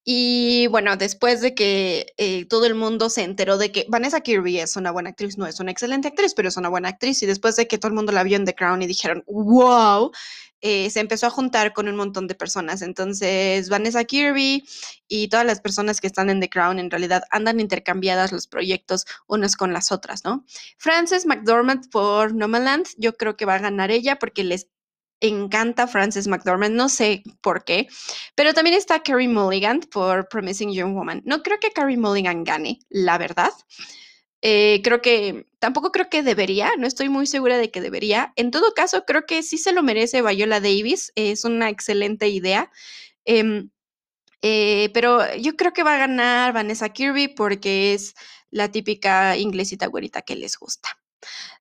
Y 0.09 0.69
bueno, 0.69 0.97
después 0.97 1.41
de 1.41 1.53
que 1.53 2.15
eh, 2.17 2.45
todo 2.47 2.65
el 2.67 2.77
mundo 2.77 3.11
se 3.11 3.25
enteró 3.25 3.59
de 3.59 3.73
que 3.73 3.87
Vanessa 3.89 4.21
Kirby 4.21 4.61
es 4.61 4.77
una 4.77 4.93
buena 4.93 5.11
actriz, 5.11 5.37
no 5.37 5.49
es 5.49 5.59
una 5.59 5.73
excelente 5.73 6.07
actriz, 6.07 6.33
pero 6.33 6.49
es 6.49 6.57
una 6.57 6.69
buena 6.69 6.91
actriz, 6.91 7.25
y 7.25 7.27
después 7.27 7.57
de 7.57 7.67
que 7.67 7.77
todo 7.77 7.89
el 7.89 7.97
mundo 7.97 8.13
la 8.13 8.23
vio 8.23 8.37
en 8.37 8.45
The 8.45 8.55
Crown 8.55 8.83
y 8.83 8.87
dijeron, 8.87 9.25
wow, 9.27 10.13
eh, 10.61 10.91
se 10.91 11.01
empezó 11.01 11.27
a 11.27 11.31
juntar 11.31 11.73
con 11.73 11.89
un 11.89 11.97
montón 11.97 12.29
de 12.29 12.37
personas. 12.37 12.83
Entonces, 12.83 13.69
Vanessa 13.69 14.05
Kirby 14.05 14.65
y 15.09 15.29
todas 15.29 15.45
las 15.45 15.61
personas 15.61 16.01
que 16.01 16.07
están 16.07 16.31
en 16.31 16.41
The 16.41 16.49
Crown 16.49 16.79
en 16.79 16.91
realidad 16.91 17.25
andan 17.31 17.59
intercambiadas 17.59 18.31
los 18.31 18.47
proyectos 18.47 19.07
unas 19.27 19.57
con 19.57 19.73
las 19.73 19.91
otras, 19.91 20.25
¿no? 20.25 20.45
Frances 20.79 21.27
McDormand 21.27 21.91
por 21.91 22.33
Nomadland, 22.33 22.87
yo 22.97 23.17
creo 23.17 23.37
que 23.37 23.45
va 23.45 23.57
a 23.57 23.59
ganar 23.59 23.91
ella 23.91 24.21
porque 24.21 24.45
les 24.45 24.69
encanta 25.21 25.87
Frances 25.87 26.29
McDormand, 26.29 26.75
no 26.75 26.89
sé 26.89 27.23
por 27.41 27.65
qué, 27.65 27.89
pero 28.35 28.55
también 28.55 28.77
está 28.77 29.03
Carrie 29.03 29.29
Mulligan 29.29 29.81
por 29.81 30.29
Promising 30.29 30.73
Young 30.73 30.95
Woman. 30.95 31.23
No 31.25 31.43
creo 31.43 31.59
que 31.61 31.73
Carrie 31.73 31.97
Mulligan 31.97 32.45
gane, 32.45 32.81
la 32.89 33.19
verdad. 33.19 33.53
Eh, 34.43 34.81
creo 34.85 35.01
que 35.03 35.47
tampoco 35.59 35.91
creo 35.93 36.09
que 36.11 36.23
debería, 36.23 36.73
no 36.79 36.87
estoy 36.87 37.09
muy 37.09 37.27
segura 37.27 37.59
de 37.59 37.71
que 37.71 37.81
debería. 37.81 38.33
En 38.37 38.51
todo 38.51 38.75
caso, 38.75 39.05
creo 39.05 39.27
que 39.27 39.43
sí 39.43 39.59
se 39.59 39.73
lo 39.73 39.83
merece 39.83 40.23
Viola 40.23 40.61
Davis, 40.61 41.13
es 41.17 41.45
una 41.45 41.71
excelente 41.71 42.29
idea. 42.29 42.71
Em, 43.25 43.71
eh, 44.43 44.91
pero 44.95 45.35
yo 45.37 45.57
creo 45.57 45.73
que 45.73 45.83
va 45.83 45.95
a 45.97 45.99
ganar 45.99 46.53
Vanessa 46.53 46.91
Kirby 46.91 47.29
porque 47.29 47.95
es 47.95 48.15
la 48.51 48.71
típica 48.71 49.37
inglesita 49.37 49.87
güerita 49.87 50.23
que 50.23 50.37
les 50.37 50.57
gusta. 50.59 50.91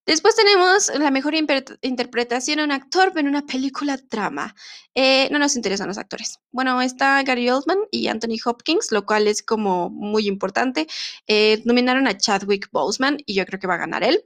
Después 0.06 0.36
tenemos 0.36 0.92
la 1.00 1.10
mejor 1.10 1.34
interpretación 1.34 2.58
de 2.58 2.64
un 2.64 2.72
actor 2.72 3.12
en 3.16 3.28
una 3.28 3.46
película 3.46 3.98
drama. 4.10 4.56
Eh, 4.94 5.28
no 5.32 5.40
nos 5.40 5.56
interesan 5.56 5.88
los 5.88 5.98
actores. 5.98 6.40
Bueno, 6.52 6.80
está 6.82 7.24
Gary 7.24 7.50
Oldman 7.50 7.80
y 7.90 8.08
Anthony 8.08 8.38
Hopkins, 8.46 8.92
lo 8.92 9.06
cual 9.06 9.28
es 9.28 9.42
como 9.42 9.90
muy 9.90 10.28
importante. 10.28 10.86
Eh, 11.26 11.62
nominaron 11.66 12.08
a 12.08 12.16
Chadwick 12.16 12.70
Boseman 12.72 13.18
y 13.26 13.34
yo 13.34 13.46
creo 13.48 13.60
que 13.60 13.68
va 13.68 13.74
a 13.76 13.78
ganar 13.78 14.04
él. 14.04 14.24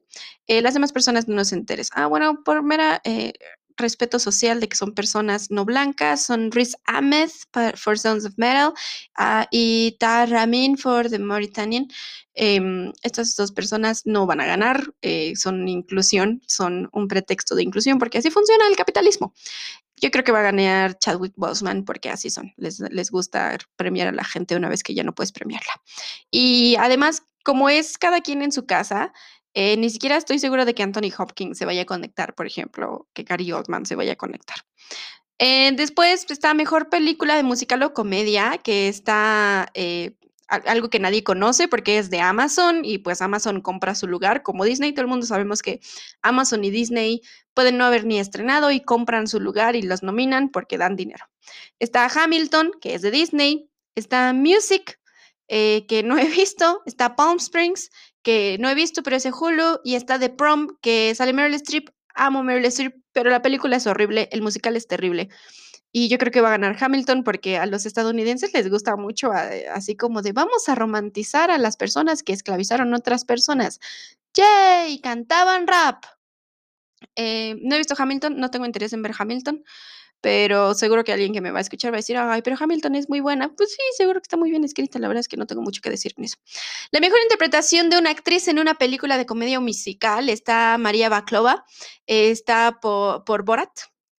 Eh, 0.47 0.61
las 0.61 0.73
demás 0.73 0.91
personas 0.91 1.29
no 1.29 1.35
nos 1.35 1.53
interesan. 1.53 2.03
Ah, 2.03 2.07
bueno, 2.07 2.43
por 2.43 2.61
mera 2.61 3.01
respeto 3.79 4.19
social 4.19 4.59
de 4.59 4.69
que 4.69 4.77
son 4.77 4.93
personas 4.93 5.49
no 5.49 5.65
blancas, 5.65 6.25
son 6.25 6.51
Riz 6.51 6.75
Ahmed 6.85 7.29
for 7.75 7.97
Sons 7.97 8.25
of 8.25 8.33
Metal 8.37 8.73
uh, 9.17 9.45
y 9.51 9.97
Tahar 9.99 10.29
Ramin 10.29 10.77
for 10.77 11.09
The 11.09 11.19
Mauritanian. 11.19 11.87
Em, 12.33 12.93
estas 13.03 13.35
dos 13.35 13.51
personas 13.51 14.05
no 14.05 14.25
van 14.25 14.39
a 14.39 14.45
ganar, 14.45 14.93
eh, 15.01 15.33
son 15.35 15.67
inclusión, 15.67 16.41
son 16.47 16.89
un 16.93 17.07
pretexto 17.07 17.55
de 17.55 17.63
inclusión 17.63 17.99
porque 17.99 18.19
así 18.19 18.29
funciona 18.29 18.67
el 18.67 18.75
capitalismo. 18.75 19.33
Yo 19.97 20.11
creo 20.11 20.23
que 20.23 20.31
va 20.31 20.39
a 20.39 20.43
ganar 20.43 20.97
Chadwick 20.99 21.33
Boseman 21.35 21.83
porque 21.83 22.09
así 22.09 22.29
son, 22.29 22.53
les, 22.55 22.79
les 22.79 23.11
gusta 23.11 23.57
premiar 23.75 24.07
a 24.07 24.13
la 24.13 24.23
gente 24.23 24.55
una 24.55 24.69
vez 24.69 24.83
que 24.83 24.93
ya 24.93 25.03
no 25.03 25.13
puedes 25.13 25.33
premiarla. 25.33 25.73
Y 26.31 26.75
además, 26.79 27.23
como 27.43 27.69
es 27.69 27.97
cada 27.97 28.21
quien 28.21 28.41
en 28.41 28.51
su 28.51 28.65
casa, 28.65 29.11
eh, 29.61 29.75
ni 29.75 29.89
siquiera 29.89 30.15
estoy 30.15 30.39
segura 30.39 30.63
de 30.63 30.73
que 30.73 30.83
Anthony 30.83 31.11
Hopkins 31.17 31.57
se 31.57 31.65
vaya 31.65 31.81
a 31.81 31.85
conectar, 31.85 32.33
por 32.33 32.47
ejemplo, 32.47 33.09
que 33.13 33.23
Gary 33.23 33.51
Oldman 33.51 33.85
se 33.85 33.95
vaya 33.95 34.13
a 34.13 34.15
conectar. 34.15 34.55
Eh, 35.37 35.73
después 35.75 36.25
está 36.29 36.53
Mejor 36.53 36.87
Película 36.87 37.35
de 37.35 37.43
Musical 37.43 37.83
o 37.83 37.93
Comedia, 37.93 38.57
que 38.63 38.87
está 38.87 39.67
eh, 39.73 40.13
algo 40.47 40.89
que 40.89 40.99
nadie 40.99 41.25
conoce 41.25 41.67
porque 41.67 41.97
es 41.97 42.09
de 42.09 42.21
Amazon 42.21 42.85
y 42.85 42.99
pues 42.99 43.21
Amazon 43.21 43.59
compra 43.59 43.95
su 43.95 44.07
lugar. 44.07 44.43
Como 44.43 44.63
Disney, 44.63 44.93
todo 44.93 45.01
el 45.01 45.09
mundo 45.09 45.25
sabemos 45.25 45.61
que 45.61 45.81
Amazon 46.21 46.63
y 46.63 46.69
Disney 46.69 47.21
pueden 47.53 47.77
no 47.77 47.83
haber 47.83 48.05
ni 48.05 48.17
estrenado 48.17 48.71
y 48.71 48.79
compran 48.79 49.27
su 49.27 49.41
lugar 49.41 49.75
y 49.75 49.81
los 49.81 50.03
nominan 50.03 50.51
porque 50.51 50.77
dan 50.77 50.95
dinero. 50.95 51.25
Está 51.79 52.05
Hamilton, 52.05 52.71
que 52.79 52.93
es 52.93 53.01
de 53.01 53.11
Disney. 53.11 53.69
Está 53.93 54.31
Music, 54.31 55.01
que 55.49 56.01
no 56.05 56.17
he 56.17 56.29
visto. 56.29 56.81
Está 56.85 57.17
Palm 57.17 57.39
Springs, 57.39 57.89
que 58.23 58.57
no 58.59 58.69
he 58.69 58.75
visto, 58.75 59.03
pero 59.03 59.15
es 59.15 59.23
de 59.23 59.31
Hulu, 59.31 59.79
y 59.83 59.95
está 59.95 60.19
The 60.19 60.29
Prom, 60.29 60.77
que 60.81 61.13
sale 61.15 61.33
Meryl 61.33 61.55
Streep. 61.55 61.89
Amo 62.15 62.43
Meryl 62.43 62.65
Streep, 62.65 62.95
pero 63.13 63.29
la 63.29 63.41
película 63.41 63.77
es 63.77 63.87
horrible, 63.87 64.29
el 64.31 64.41
musical 64.41 64.75
es 64.75 64.87
terrible. 64.87 65.29
Y 65.91 66.07
yo 66.09 66.17
creo 66.19 66.31
que 66.31 66.41
va 66.41 66.49
a 66.49 66.51
ganar 66.51 66.77
Hamilton 66.79 67.23
porque 67.23 67.57
a 67.57 67.65
los 67.65 67.85
estadounidenses 67.85 68.53
les 68.53 68.69
gusta 68.69 68.95
mucho 68.95 69.33
eh, 69.33 69.67
así 69.69 69.95
como 69.95 70.21
de 70.21 70.33
vamos 70.33 70.69
a 70.69 70.75
romantizar 70.75 71.49
a 71.49 71.57
las 71.57 71.77
personas 71.77 72.21
que 72.21 72.33
esclavizaron 72.33 72.93
otras 72.93 73.25
personas. 73.25 73.79
¡Yay! 74.35 75.01
Cantaban 75.01 75.65
rap. 75.65 76.03
Eh, 77.15 77.55
no 77.61 77.75
he 77.75 77.77
visto 77.79 77.95
Hamilton, 77.97 78.37
no 78.37 78.51
tengo 78.51 78.65
interés 78.65 78.93
en 78.93 79.01
ver 79.01 79.13
Hamilton 79.17 79.63
pero 80.21 80.73
seguro 80.73 81.03
que 81.03 81.13
alguien 81.13 81.33
que 81.33 81.41
me 81.41 81.51
va 81.51 81.59
a 81.59 81.61
escuchar 81.61 81.91
va 81.91 81.97
a 81.97 81.99
decir, 81.99 82.17
ay, 82.17 82.41
pero 82.41 82.57
Hamilton 82.59 82.95
es 82.95 83.09
muy 83.09 83.19
buena. 83.19 83.49
Pues 83.55 83.71
sí, 83.71 83.81
seguro 83.97 84.19
que 84.19 84.25
está 84.25 84.37
muy 84.37 84.49
bien 84.49 84.63
escrita, 84.63 84.99
la 84.99 85.07
verdad 85.07 85.21
es 85.21 85.27
que 85.27 85.37
no 85.37 85.45
tengo 85.47 85.61
mucho 85.61 85.81
que 85.81 85.89
decir 85.89 86.13
en 86.17 86.25
eso. 86.25 86.37
La 86.91 86.99
mejor 86.99 87.19
interpretación 87.21 87.89
de 87.89 87.97
una 87.97 88.09
actriz 88.09 88.47
en 88.47 88.59
una 88.59 88.75
película 88.75 89.17
de 89.17 89.25
comedia 89.25 89.59
musical 89.59 90.29
está 90.29 90.77
María 90.77 91.09
Baklova, 91.09 91.65
está 92.05 92.79
por, 92.81 93.23
por 93.23 93.43
Borat. 93.43 93.71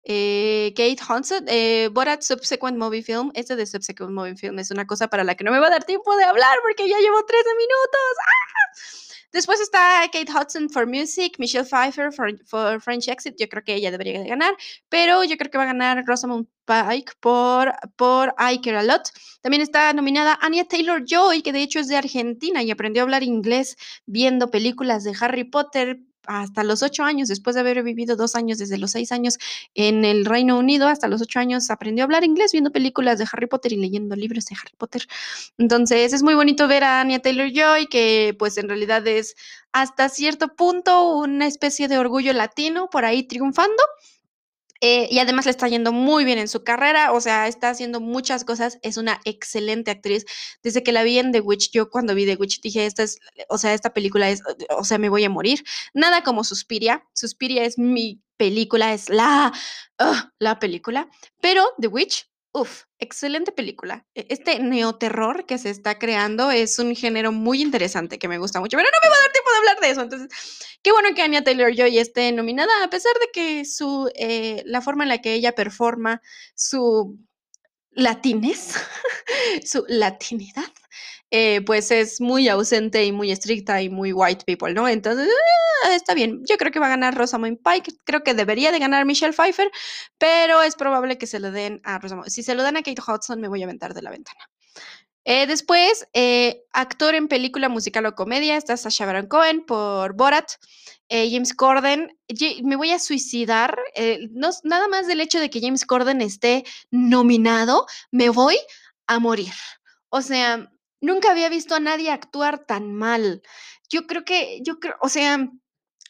Eh, 0.03 0.73
Kate 0.75 0.99
Hudson, 1.03 1.45
eh, 1.47 1.89
Borat 1.93 2.23
Subsequent 2.23 2.79
Movie 2.79 3.03
Film. 3.03 3.31
Este 3.35 3.55
de 3.55 3.67
Subsequent 3.67 4.11
Movie 4.11 4.35
Film 4.35 4.59
es 4.59 4.71
una 4.71 4.87
cosa 4.87 5.09
para 5.09 5.25
la 5.25 5.35
que 5.35 5.45
no 5.45 5.53
me 5.53 5.59
va 5.59 5.67
a 5.67 5.71
dar 5.71 5.85
tiempo 5.85 6.17
de 6.17 6.25
hablar 6.25 6.59
porque 6.63 6.89
ya 6.89 6.99
llevo 6.99 7.23
13 7.25 7.45
minutos. 7.55 8.01
¡Ah! 8.19 9.10
Después 9.33 9.61
está 9.61 10.01
Kate 10.13 10.33
Hudson 10.33 10.69
for 10.69 10.87
Music, 10.87 11.37
Michelle 11.39 11.65
Pfeiffer 11.65 12.11
for, 12.13 12.81
French 12.81 13.09
Exit. 13.09 13.37
Yo 13.39 13.49
creo 13.49 13.63
que 13.63 13.75
ella 13.75 13.91
debería 13.91 14.21
de 14.21 14.29
ganar, 14.29 14.57
pero 14.89 15.23
yo 15.25 15.37
creo 15.37 15.51
que 15.51 15.59
va 15.59 15.65
a 15.65 15.69
ganar 15.69 16.05
Rosamund 16.05 16.49
Pike 16.65 17.13
por, 17.21 17.73
por 17.97 18.35
I 18.39 18.61
Care 18.61 18.79
A 18.79 18.83
Lot. 18.83 19.11
También 19.41 19.63
está 19.63 19.93
nominada 19.93 20.39
Anya 20.41 20.65
Taylor 20.65 21.05
Joy, 21.05 21.43
que 21.43 21.53
de 21.53 21.63
hecho 21.63 21.79
es 21.79 21.89
de 21.89 21.97
Argentina 21.97 22.63
y 22.63 22.71
aprendió 22.71 23.03
a 23.03 23.05
hablar 23.05 23.23
inglés 23.23 23.77
viendo 24.05 24.51
películas 24.51 25.05
de 25.05 25.15
Harry 25.21 25.45
Potter, 25.45 26.01
hasta 26.27 26.65
los 26.65 26.83
ocho 26.83 27.05
años, 27.05 27.29
después 27.29 27.55
de 27.55 27.61
haber 27.61 27.83
vivido 27.83 28.17
dos 28.17 28.35
años, 28.35 28.59
desde 28.59 28.79
los 28.79 28.93
seis 28.93 29.13
años 29.13 29.39
en 29.75 30.05
el 30.05 30.25
Reino 30.25 30.59
Unido, 30.59 30.89
hasta 30.89 31.09
los 31.09 31.23
ocho 31.23 31.39
años 31.39 31.71
aprendió 31.71 32.05
a 32.05 32.07
hablar 32.07 32.25
inglés 32.25 32.53
viendo 32.53 32.71
películas 32.71 33.19
de 33.19 33.27
Harry 33.33 33.47
Potter 33.47 33.73
y 33.73 33.77
leyendo 33.77 34.17
libros 34.17 34.45
de 34.47 34.57
Harry 34.57 34.75
Potter. 34.77 35.07
Entonces 35.59 36.13
es 36.13 36.23
muy 36.23 36.35
bonito 36.35 36.69
ver 36.69 36.85
a 36.85 37.01
Anya 37.01 37.21
Taylor 37.21 37.51
Joy, 37.53 37.87
que 37.87 38.35
pues 38.39 38.59
en 38.59 38.69
realidad 38.69 39.07
es 39.07 39.35
hasta 39.73 40.09
cierto 40.09 40.49
punto 40.55 41.17
una 41.17 41.47
especie 41.47 41.89
de 41.89 41.99
orgullo 41.99 42.33
latino 42.33 42.91
por 42.91 43.05
ahí 43.05 43.23
triunfando. 43.23 43.83
Eh, 44.81 45.09
y 45.11 45.19
además 45.19 45.45
le 45.45 45.51
está 45.51 45.69
yendo 45.69 45.93
muy 45.93 46.25
bien 46.25 46.39
en 46.39 46.49
su 46.49 46.65
carrera, 46.65 47.13
o 47.13 47.21
sea, 47.21 47.49
está 47.49 47.69
haciendo 47.69 48.01
muchas 48.01 48.45
cosas, 48.45 48.79
es 48.83 48.97
una 48.97 49.21
excelente 49.25 49.91
actriz. 49.91 50.25
Desde 50.63 50.83
que 50.83 50.93
la 50.93 51.03
vi 51.03 51.19
en 51.19 51.33
The 51.33 51.41
Witch, 51.41 51.71
yo 51.73 51.91
cuando 51.91 52.15
vi 52.15 52.25
The 52.25 52.37
Witch 52.37 52.61
dije, 52.63 52.87
esta 52.87 53.03
es, 53.03 53.19
o 53.49 53.59
sea, 53.59 53.75
esta 53.75 53.93
película 53.93 54.31
es, 54.31 54.43
o 54.71 54.85
sea, 54.85 54.99
me 54.99 55.11
voy 55.11 55.25
a 55.25 55.31
morir. 55.31 55.63
Nada 55.93 56.23
como 56.23 56.45
Suspiria, 56.45 57.05
Suspiria 57.13 57.65
es 57.65 57.79
mi 57.79 58.23
película, 58.39 58.95
es 58.95 59.11
la, 59.11 59.53
la 60.39 60.59
película, 60.59 61.11
pero 61.43 61.63
The 61.79 61.89
Witch 61.89 62.30
Uf, 62.53 62.85
excelente 62.99 63.53
película. 63.53 64.07
E, 64.15 64.27
este 64.29 64.59
neoterror 64.59 65.47
que 65.47 65.57
se 65.59 65.71
está 65.71 65.99
creando 65.99 66.51
es 66.51 66.79
un 66.81 66.97
género 66.97 67.31
muy 67.31 67.63
interesante 67.63 68.19
que 68.19 68.27
me 68.27 68.39
gusta 68.39 68.59
mucho, 68.59 68.77
pero 68.77 68.89
no 68.91 69.09
me 69.09 69.11
va 69.11 69.17
a 69.17 69.21
dar 69.21 69.33
tiempo 69.33 69.51
de 69.51 69.59
hablar 69.59 69.81
de 69.81 69.91
eso. 69.91 70.03
Entonces, 70.03 70.79
qué 70.83 70.91
bueno 70.91 71.15
que 71.15 71.23
Anya 71.23 71.45
Taylor 71.45 71.73
Joy 71.73 71.99
esté 71.99 72.33
nominada, 72.33 72.73
a 72.83 72.91
pesar 72.91 73.13
de 73.21 73.29
que 73.33 73.65
su 73.65 74.11
eh, 74.17 74.63
la 74.67 74.81
forma 74.81 75.05
en 75.05 75.11
la 75.11 75.19
que 75.19 75.35
ella 75.35 75.55
performa 75.55 76.23
su 76.57 77.19
latines, 77.93 78.75
su 79.65 79.85
latinidad, 79.89 80.73
eh, 81.31 81.61
pues 81.65 81.91
es 81.91 82.21
muy 82.21 82.49
ausente 82.49 83.05
y 83.05 83.13
muy 83.13 83.31
estricta 83.31 83.81
y 83.83 83.89
muy 83.89 84.13
white 84.13 84.45
people, 84.45 84.73
¿no? 84.75 84.89
Entonces, 84.89 85.29
ah, 85.85 85.95
está 85.95 86.15
bien. 86.15 86.43
Yo 86.49 86.57
creo 86.57 86.73
que 86.73 86.81
va 86.81 86.87
a 86.87 86.91
ganar 86.91 87.17
Rosamund 87.17 87.59
Pike. 87.63 87.93
Creo 88.05 88.23
que 88.23 88.35
debería 88.35 88.73
de 88.73 88.79
ganar 88.79 89.05
Michelle 89.07 89.33
Pfeiffer, 89.33 89.71
pero 90.19 90.63
es 90.63 90.75
probable 90.75 91.19
que 91.19 91.27
se 91.27 91.39
lo 91.39 91.53
den 91.53 91.81
a 91.85 91.99
Rosamund. 91.99 92.29
Si 92.29 92.43
se 92.43 92.55
lo 92.55 92.63
dan 92.63 92.77
a 92.77 92.83
Kate 92.83 93.03
Hudson, 93.07 93.41
me 93.41 93.49
voy 93.49 93.63
a 93.63 93.65
aventar 93.65 93.95
de 93.95 94.03
la 94.03 94.11
ventana. 94.11 94.51
Eh, 95.25 95.47
después, 95.47 96.09
eh, 96.15 96.65
actor 96.73 97.15
en 97.15 97.29
película 97.29 97.69
musical 97.69 98.07
o 98.07 98.15
comedia, 98.15 98.57
está 98.57 98.77
Sacha 98.77 99.07
Baron 99.07 99.27
Cohen 99.27 99.65
por 99.65 100.15
Borat. 100.15 100.53
Eh, 101.11 101.29
James 101.31 101.55
Corden, 101.55 102.17
me 102.63 102.77
voy 102.77 102.93
a 102.93 103.01
suicidar, 103.01 103.77
eh, 103.97 104.29
no, 104.31 104.51
nada 104.63 104.87
más 104.87 105.09
del 105.09 105.21
hecho 105.21 105.41
de 105.41 105.51
que 105.51 105.61
James 105.61 105.85
Corden 105.85 106.21
esté 106.21 106.65
nominado, 106.91 107.87
me 108.13 108.29
voy 108.29 108.57
a 109.09 109.19
morir. 109.19 109.53
O 110.09 110.23
sea, 110.23 110.73
nunca 111.01 111.33
había 111.33 111.49
visto 111.49 111.75
a 111.75 111.81
nadie 111.81 112.13
actuar 112.13 112.65
tan 112.65 112.95
mal. 112.95 113.43
Yo 113.91 114.07
creo 114.07 114.25
que, 114.25 114.61
yo 114.63 114.79
creo, 114.79 114.95
o 115.01 115.09
sea, 115.09 115.51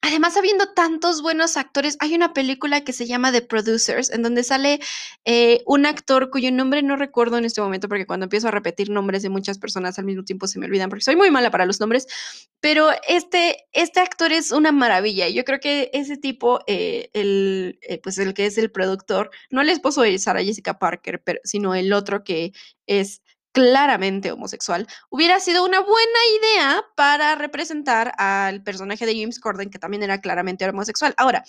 Además, 0.02 0.35
habiendo 0.38 0.66
tantos 0.73 1.21
buenos 1.21 1.59
actores, 1.59 1.99
hay 2.00 2.14
una 2.14 2.33
película 2.33 2.83
que 2.85 2.95
se 2.95 3.07
llama 3.07 3.33
The 3.33 3.42
Producers, 3.42 4.11
en 4.11 4.23
donde 4.23 4.42
sale 4.45 4.80
eh, 5.26 5.62
un 5.66 5.85
actor 5.85 6.30
cuyo 6.30 6.50
nombre 6.50 6.83
no 6.83 6.97
recuerdo 6.97 7.37
en 7.37 7.45
este 7.45 7.61
momento, 7.61 7.87
porque 7.87 8.07
cuando 8.07 8.25
empiezo 8.25 8.49
a 8.49 8.50
repetir 8.50 8.88
nombres 8.88 9.23
de 9.23 9.28
muchas 9.28 9.59
personas 9.59 9.99
al 9.99 10.07
mismo 10.07 10.25
tiempo 10.25 10.47
se 10.47 10.59
me 10.59 10.64
olvidan, 10.66 10.88
porque 10.88 11.04
soy 11.04 11.16
muy 11.16 11.30
mala 11.30 11.50
para 11.50 11.66
los 11.66 11.80
nombres, 11.80 12.07
pero 12.61 12.88
este, 13.09 13.66
este 13.73 14.00
actor 14.00 14.33
es 14.33 14.52
una 14.52 14.73
maravilla. 14.73 15.28
Yo 15.28 15.45
creo 15.45 15.61
que 15.61 15.90
ese 15.92 16.16
tipo, 16.16 16.61
eh, 16.66 17.11
el, 17.12 17.78
eh, 17.83 18.00
pues 18.02 18.16
el 18.16 18.33
que 18.33 18.47
es 18.47 18.57
el 18.57 18.71
productor, 18.71 19.30
no 19.50 19.61
el 19.61 19.69
esposo 19.69 20.00
de 20.00 20.19
Sarah 20.19 20.42
Jessica 20.42 20.78
Parker, 20.78 21.23
pero, 21.23 21.40
sino 21.45 21.75
el 21.75 21.92
otro 21.92 22.25
que 22.25 22.52
es 22.87 23.21
claramente 23.52 24.33
homosexual, 24.33 24.87
hubiera 25.09 25.40
sido 25.40 25.64
una 25.64 25.80
buena 25.80 26.19
idea 26.38 26.85
para 26.95 27.35
representar 27.35 28.12
al 28.19 28.62
personaje 28.62 29.07
de 29.07 29.19
James 29.19 29.40
Corden, 29.40 29.71
que 29.71 29.78
también 29.78 30.02
era 30.02 30.21
claramente 30.21 30.69
homosexual. 30.69 31.14
Ahora, 31.16 31.45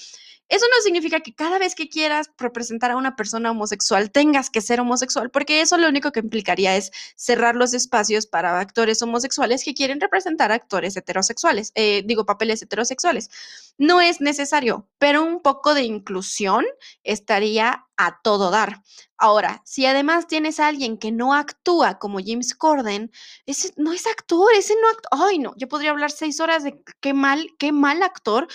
eso 0.52 0.66
no 0.76 0.82
significa 0.84 1.22
que 1.22 1.34
cada 1.34 1.60
vez 1.60 1.76
que 1.76 1.88
quieras 1.88 2.30
representar 2.38 2.92
a 2.92 2.98
una 2.98 3.16
persona 3.16 3.52
homosexual 3.52 4.12
tengas 4.12 4.50
que 4.50 4.60
ser 4.60 4.82
homosexual, 4.82 5.32
porque 5.32 5.62
eso 5.62 5.78
lo 5.78 5.88
único 5.88 6.12
que 6.12 6.20
implicaría 6.20 6.76
es 6.76 6.92
cerrar 7.16 7.56
los 7.56 7.74
espacios 7.74 8.28
para 8.28 8.60
actores 8.60 9.02
homosexuales 9.02 9.64
que 9.64 9.74
quieren 9.74 10.02
representar 10.02 10.52
actores 10.52 10.98
heterosexuales, 10.98 11.72
eh, 11.76 12.04
digo, 12.06 12.26
papeles 12.26 12.62
heterosexuales. 12.62 13.30
No 13.78 14.02
es 14.02 14.20
necesario, 14.20 14.90
pero 14.98 15.24
un 15.24 15.42
poco 15.42 15.74
de 15.74 15.84
inclusión 15.84 16.66
estaría 17.06 17.86
a 18.06 18.20
todo 18.24 18.52
dar. 18.52 18.82
Ahora, 19.18 19.62
si 19.66 19.86
además 19.86 20.28
tienes 20.28 20.60
a 20.60 20.68
alguien 20.68 20.98
que 20.98 21.12
no 21.12 21.34
actúa 21.34 22.00
como 22.00 22.20
James 22.26 22.56
Corden, 22.56 23.12
ese 23.46 23.74
no 23.78 23.94
es 23.94 24.08
actor, 24.08 24.54
ese 24.56 24.76
no 24.82 24.90
actúa. 24.90 25.28
Ay, 25.30 25.40
no, 25.40 25.54
yo 25.58 25.68
podría 25.68 25.92
hablar 25.92 26.12
seis 26.12 26.40
horas 26.40 26.64
de 26.64 26.82
qué 27.00 27.14
mal, 27.14 27.48
qué 27.60 27.72
mal 27.72 28.04
actor 28.04 28.48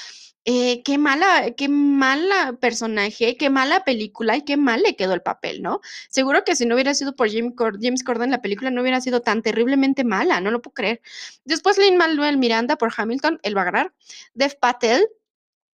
eh, 0.48 0.84
qué 0.84 0.96
mala, 0.96 1.50
qué 1.56 1.68
mala 1.68 2.52
personaje, 2.60 3.36
qué 3.36 3.50
mala 3.50 3.84
película 3.84 4.36
y 4.36 4.42
qué 4.42 4.56
mal 4.56 4.80
le 4.80 4.94
quedó 4.94 5.12
el 5.12 5.20
papel, 5.20 5.60
¿no? 5.60 5.80
Seguro 6.08 6.44
que 6.44 6.54
si 6.54 6.66
no 6.66 6.76
hubiera 6.76 6.94
sido 6.94 7.16
por 7.16 7.28
James, 7.32 8.04
Corden, 8.04 8.30
la 8.30 8.40
película 8.42 8.70
no 8.70 8.80
hubiera 8.82 9.00
sido 9.00 9.22
tan 9.22 9.42
terriblemente 9.42 10.04
mala, 10.04 10.40
no 10.40 10.52
lo 10.52 10.62
puedo 10.62 10.74
creer. 10.74 11.00
Después 11.44 11.78
Lin 11.78 11.96
Manuel 11.96 12.36
Miranda 12.38 12.76
por 12.76 12.92
Hamilton, 12.96 13.40
él 13.42 13.56
va 13.56 13.62
a 13.62 13.64
ganar. 13.64 13.92
Dev 14.34 14.56
Patel 14.60 15.08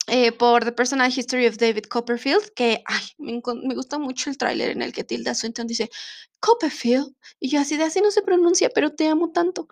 eh, 0.09 0.33
por 0.33 0.65
The 0.65 0.73
Personal 0.73 1.13
History 1.15 1.47
of 1.47 1.57
David 1.57 1.85
Copperfield, 1.85 2.51
que 2.55 2.83
ay, 2.87 3.03
me, 3.19 3.41
me 3.63 3.75
gusta 3.75 3.99
mucho 3.99 4.31
el 4.31 4.39
tráiler 4.39 4.71
en 4.71 4.83
el 4.83 4.93
que 4.93 5.05
Tilda 5.05 5.35
Swinton 5.35 5.67
dice 5.67 5.91
Copperfield, 6.41 7.15
y 7.39 7.49
yo 7.51 7.61
así 7.61 7.77
de 7.77 7.85
así 7.85 8.01
no 8.01 8.11
se 8.11 8.23
pronuncia, 8.23 8.71
pero 8.75 8.91
te 8.91 9.07
amo 9.07 9.31
tanto. 9.31 9.69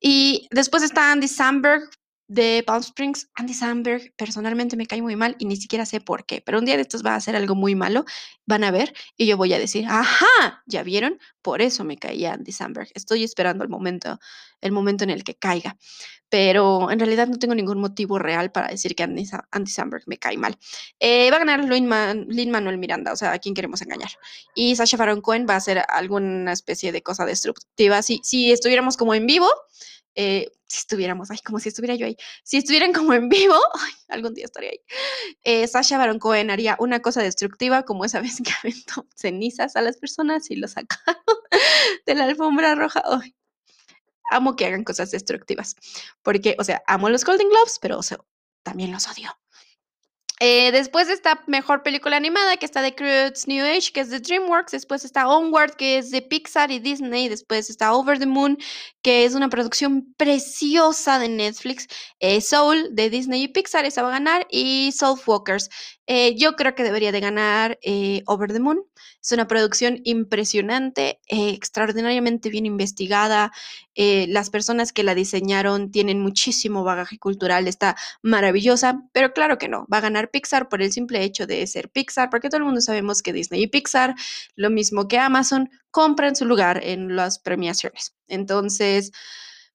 Y 0.00 0.48
después 0.50 0.82
está 0.82 1.12
Andy 1.12 1.28
Samberg 1.28 1.90
de 2.28 2.64
Palm 2.66 2.80
Springs, 2.80 3.30
Andy 3.34 3.54
Samberg 3.54 4.12
personalmente 4.16 4.76
me 4.76 4.86
cae 4.86 5.00
muy 5.00 5.14
mal 5.14 5.36
y 5.38 5.44
ni 5.44 5.56
siquiera 5.56 5.86
sé 5.86 6.00
por 6.00 6.26
qué, 6.26 6.42
pero 6.44 6.58
un 6.58 6.64
día 6.64 6.76
de 6.76 6.82
estos 6.82 7.04
va 7.04 7.12
a 7.12 7.16
hacer 7.16 7.36
algo 7.36 7.54
muy 7.54 7.74
malo, 7.74 8.04
van 8.46 8.64
a 8.64 8.70
ver 8.70 8.92
y 9.16 9.26
yo 9.26 9.36
voy 9.36 9.52
a 9.52 9.58
decir, 9.58 9.86
ajá, 9.88 10.62
¿ya 10.66 10.82
vieron? 10.82 11.20
Por 11.42 11.62
eso 11.62 11.84
me 11.84 11.96
caía 11.96 12.34
Andy 12.34 12.50
Samberg. 12.50 12.88
Estoy 12.94 13.22
esperando 13.22 13.62
el 13.62 13.70
momento, 13.70 14.18
el 14.60 14.72
momento 14.72 15.04
en 15.04 15.10
el 15.10 15.22
que 15.22 15.36
caiga, 15.36 15.76
pero 16.28 16.90
en 16.90 16.98
realidad 16.98 17.28
no 17.28 17.38
tengo 17.38 17.54
ningún 17.54 17.78
motivo 17.78 18.18
real 18.18 18.50
para 18.50 18.68
decir 18.68 18.96
que 18.96 19.04
Andy, 19.04 19.26
Samberg 19.66 20.02
me 20.06 20.18
cae 20.18 20.36
mal. 20.36 20.58
Eh, 20.98 21.30
va 21.30 21.36
a 21.36 21.44
ganar 21.44 21.64
Lin, 21.64 21.86
Manuel 21.86 22.78
Miranda, 22.78 23.12
o 23.12 23.16
sea, 23.16 23.32
¿a 23.32 23.38
quién 23.38 23.54
queremos 23.54 23.82
engañar? 23.82 24.10
Y 24.54 24.74
Sasha 24.74 24.96
Baron 24.96 25.20
Cohen 25.20 25.46
va 25.48 25.54
a 25.54 25.58
hacer 25.58 25.84
alguna 25.88 26.52
especie 26.52 26.90
de 26.90 27.02
cosa 27.02 27.24
destructiva. 27.24 28.02
Si, 28.02 28.20
si 28.24 28.50
estuviéramos 28.50 28.96
como 28.96 29.14
en 29.14 29.26
vivo, 29.26 29.48
eh, 30.16 30.50
si 30.66 30.78
estuviéramos, 30.78 31.30
ay, 31.30 31.38
como 31.44 31.60
si 31.60 31.68
estuviera 31.68 31.94
yo 31.94 32.06
ahí, 32.06 32.16
si 32.42 32.56
estuvieran 32.56 32.92
como 32.92 33.12
en 33.12 33.28
vivo, 33.28 33.54
algún 34.08 34.34
día 34.34 34.46
estaría 34.46 34.70
ahí. 34.70 34.80
Eh, 35.44 35.66
Sasha 35.68 35.98
Baron 35.98 36.18
Cohen 36.18 36.50
haría 36.50 36.76
una 36.80 37.00
cosa 37.00 37.22
destructiva, 37.22 37.84
como 37.84 38.04
esa 38.04 38.20
vez 38.20 38.40
que 38.42 38.50
aventó 38.62 39.06
cenizas 39.14 39.76
a 39.76 39.82
las 39.82 39.98
personas 39.98 40.50
y 40.50 40.56
lo 40.56 40.68
sacaron 40.68 41.22
de 42.06 42.14
la 42.14 42.24
alfombra 42.24 42.74
roja. 42.74 43.02
amo 44.30 44.56
que 44.56 44.66
hagan 44.66 44.84
cosas 44.84 45.10
destructivas, 45.10 45.76
porque, 46.22 46.56
o 46.58 46.64
sea, 46.64 46.82
amo 46.86 47.08
los 47.10 47.24
Golden 47.24 47.48
Globes, 47.48 47.78
pero 47.80 48.00
también 48.62 48.90
los 48.90 49.06
odio. 49.08 49.38
Eh, 50.38 50.70
después 50.70 51.08
está 51.08 51.42
mejor 51.46 51.82
película 51.82 52.18
animada, 52.18 52.58
que 52.58 52.66
está 52.66 52.82
The 52.82 52.94
Croods 52.94 53.48
New 53.48 53.64
Age, 53.64 53.90
que 53.92 54.00
es 54.00 54.10
de 54.10 54.20
DreamWorks. 54.20 54.72
Después 54.72 55.02
está 55.04 55.28
Onward, 55.28 55.76
que 55.76 55.96
es 55.96 56.10
de 56.10 56.20
Pixar 56.20 56.70
y 56.70 56.78
Disney. 56.78 57.28
Después 57.30 57.70
está 57.70 57.94
Over 57.94 58.18
the 58.18 58.26
Moon, 58.26 58.58
que 59.00 59.24
es 59.24 59.34
una 59.34 59.48
producción 59.48 60.12
preciosa 60.18 61.18
de 61.18 61.30
Netflix. 61.30 61.88
Eh, 62.20 62.42
Soul, 62.42 62.94
de 62.94 63.08
Disney 63.08 63.44
y 63.44 63.48
Pixar, 63.48 63.86
esa 63.86 64.02
va 64.02 64.08
a 64.08 64.12
ganar. 64.12 64.46
Y 64.50 64.92
Soul 64.92 65.18
Walkers. 65.26 65.70
Eh, 66.06 66.36
yo 66.36 66.54
creo 66.54 66.74
que 66.74 66.84
debería 66.84 67.12
de 67.12 67.20
ganar 67.20 67.78
Over 68.26 68.52
the 68.52 68.60
Moon. 68.60 68.84
Es 69.22 69.32
una 69.32 69.48
producción 69.48 70.00
impresionante, 70.04 71.18
extraordinariamente 71.26 72.48
bien 72.48 72.66
investigada. 72.66 73.50
las 73.96 74.50
personas 74.50 74.92
que 74.92 75.02
la 75.02 75.14
diseñaron 75.16 75.90
tienen 75.90 76.20
muchísimo 76.20 76.84
bagaje 76.84 77.18
cultural. 77.18 77.66
Está 77.66 77.96
maravillosa, 78.22 79.02
pero 79.12 79.32
claro 79.32 79.58
que 79.58 79.68
no. 79.68 79.86
Va 79.92 79.98
a 79.98 80.02
ganar 80.02 80.25
Pixar 80.30 80.68
por 80.68 80.82
el 80.82 80.92
simple 80.92 81.22
hecho 81.22 81.46
de 81.46 81.66
ser 81.66 81.88
Pixar, 81.90 82.30
porque 82.30 82.48
todo 82.48 82.58
el 82.58 82.64
mundo 82.64 82.80
sabemos 82.80 83.22
que 83.22 83.32
Disney 83.32 83.62
y 83.62 83.66
Pixar, 83.66 84.14
lo 84.54 84.70
mismo 84.70 85.08
que 85.08 85.18
Amazon, 85.18 85.70
compran 85.90 86.36
su 86.36 86.44
lugar 86.44 86.80
en 86.82 87.16
las 87.16 87.38
premiaciones. 87.38 88.14
Entonces, 88.28 89.12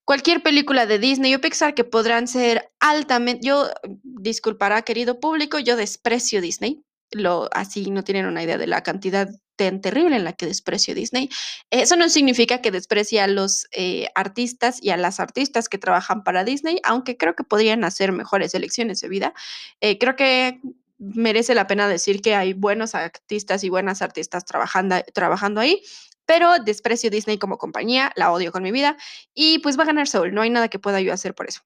cualquier 0.05 0.43
película 0.43 0.85
de 0.85 0.99
Disney 0.99 1.33
o 1.35 1.41
Pixar 1.41 1.73
que 1.73 1.83
podrán 1.83 2.27
ser 2.27 2.71
altamente, 2.79 3.45
yo 3.45 3.69
disculpará 4.03 4.81
querido 4.83 5.19
público, 5.19 5.59
yo 5.59 5.75
desprecio 5.75 6.41
Disney, 6.41 6.83
lo 7.11 7.49
así 7.53 7.91
no 7.91 8.03
tienen 8.03 8.25
una 8.25 8.43
idea 8.43 8.57
de 8.57 8.67
la 8.67 8.83
cantidad 8.83 9.29
terrible 9.69 10.15
en 10.15 10.23
la 10.23 10.33
que 10.33 10.45
desprecio 10.45 10.95
Disney. 10.95 11.29
Eso 11.69 11.95
no 11.95 12.09
significa 12.09 12.61
que 12.61 12.71
desprecie 12.71 13.21
a 13.21 13.27
los 13.27 13.67
eh, 13.71 14.07
artistas 14.15 14.81
y 14.81 14.89
a 14.89 14.97
las 14.97 15.19
artistas 15.19 15.69
que 15.69 15.77
trabajan 15.77 16.23
para 16.23 16.43
Disney, 16.43 16.79
aunque 16.83 17.17
creo 17.17 17.35
que 17.35 17.43
podrían 17.43 17.83
hacer 17.83 18.11
mejores 18.11 18.55
elecciones 18.55 19.01
de 19.01 19.09
vida. 19.09 19.33
Eh, 19.81 19.97
creo 19.99 20.15
que 20.15 20.59
merece 20.97 21.55
la 21.55 21.67
pena 21.67 21.87
decir 21.87 22.21
que 22.21 22.35
hay 22.35 22.53
buenos 22.53 22.95
artistas 22.95 23.63
y 23.63 23.69
buenas 23.69 24.01
artistas 24.01 24.45
trabajando, 24.45 24.97
trabajando 25.13 25.61
ahí, 25.61 25.81
pero 26.25 26.59
desprecio 26.59 27.09
Disney 27.09 27.37
como 27.37 27.57
compañía, 27.57 28.11
la 28.15 28.31
odio 28.31 28.51
con 28.51 28.63
mi 28.63 28.71
vida 28.71 28.97
y 29.33 29.59
pues 29.59 29.77
va 29.77 29.83
a 29.83 29.87
ganar 29.87 30.07
Soul, 30.07 30.33
no 30.33 30.41
hay 30.41 30.49
nada 30.49 30.67
que 30.69 30.79
pueda 30.79 31.01
yo 31.01 31.13
hacer 31.13 31.33
por 31.35 31.47
eso. 31.47 31.61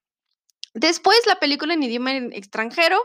Después 0.75 1.17
la 1.25 1.39
película 1.39 1.73
en 1.73 1.83
idioma 1.83 2.17
extranjero, 2.17 3.01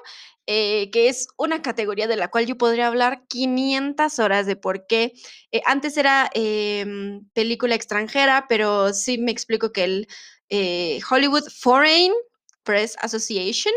eh, 0.46 0.90
que 0.90 1.08
es 1.08 1.28
una 1.38 1.62
categoría 1.62 2.08
de 2.08 2.16
la 2.16 2.28
cual 2.28 2.44
yo 2.44 2.58
podría 2.58 2.88
hablar 2.88 3.22
500 3.28 4.18
horas 4.18 4.46
de 4.46 4.56
por 4.56 4.88
qué. 4.88 5.12
Eh, 5.52 5.62
antes 5.66 5.96
era 5.96 6.28
em, 6.34 7.24
película 7.32 7.76
extranjera, 7.76 8.46
pero 8.48 8.92
sí 8.92 9.18
me 9.18 9.30
explico 9.30 9.70
que 9.70 9.84
el 9.84 10.08
eh, 10.48 10.98
Hollywood 11.08 11.44
Foreign 11.60 12.12
Press 12.64 12.96
Association 13.00 13.72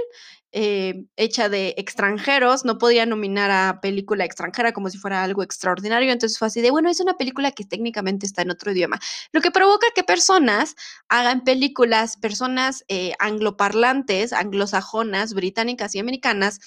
eh, 0.53 1.05
hecha 1.17 1.49
de 1.49 1.73
extranjeros, 1.77 2.63
no 2.63 2.77
podía 2.77 3.05
nominar 3.05 3.49
a 3.49 3.81
película 3.81 4.23
extranjera 4.23 4.71
como 4.71 4.89
si 4.89 4.99
fuera 4.99 5.23
algo 5.23 5.41
extraordinario, 5.41 6.11
entonces 6.11 6.37
fue 6.37 6.47
así 6.47 6.61
de, 6.61 6.69
bueno, 6.69 6.89
es 6.89 6.99
una 6.99 7.15
película 7.17 7.51
que 7.51 7.65
técnicamente 7.65 8.27
está 8.27 8.43
en 8.43 8.51
otro 8.51 8.71
idioma, 8.71 8.99
lo 9.31 9.41
que 9.41 9.49
provoca 9.51 9.87
que 9.95 10.03
personas 10.03 10.75
hagan 11.09 11.43
películas, 11.43 12.17
personas 12.17 12.85
eh, 12.87 13.13
angloparlantes, 13.17 14.31
anglosajonas, 14.31 15.33
británicas 15.33 15.95
y 15.95 15.99
americanas, 15.99 16.59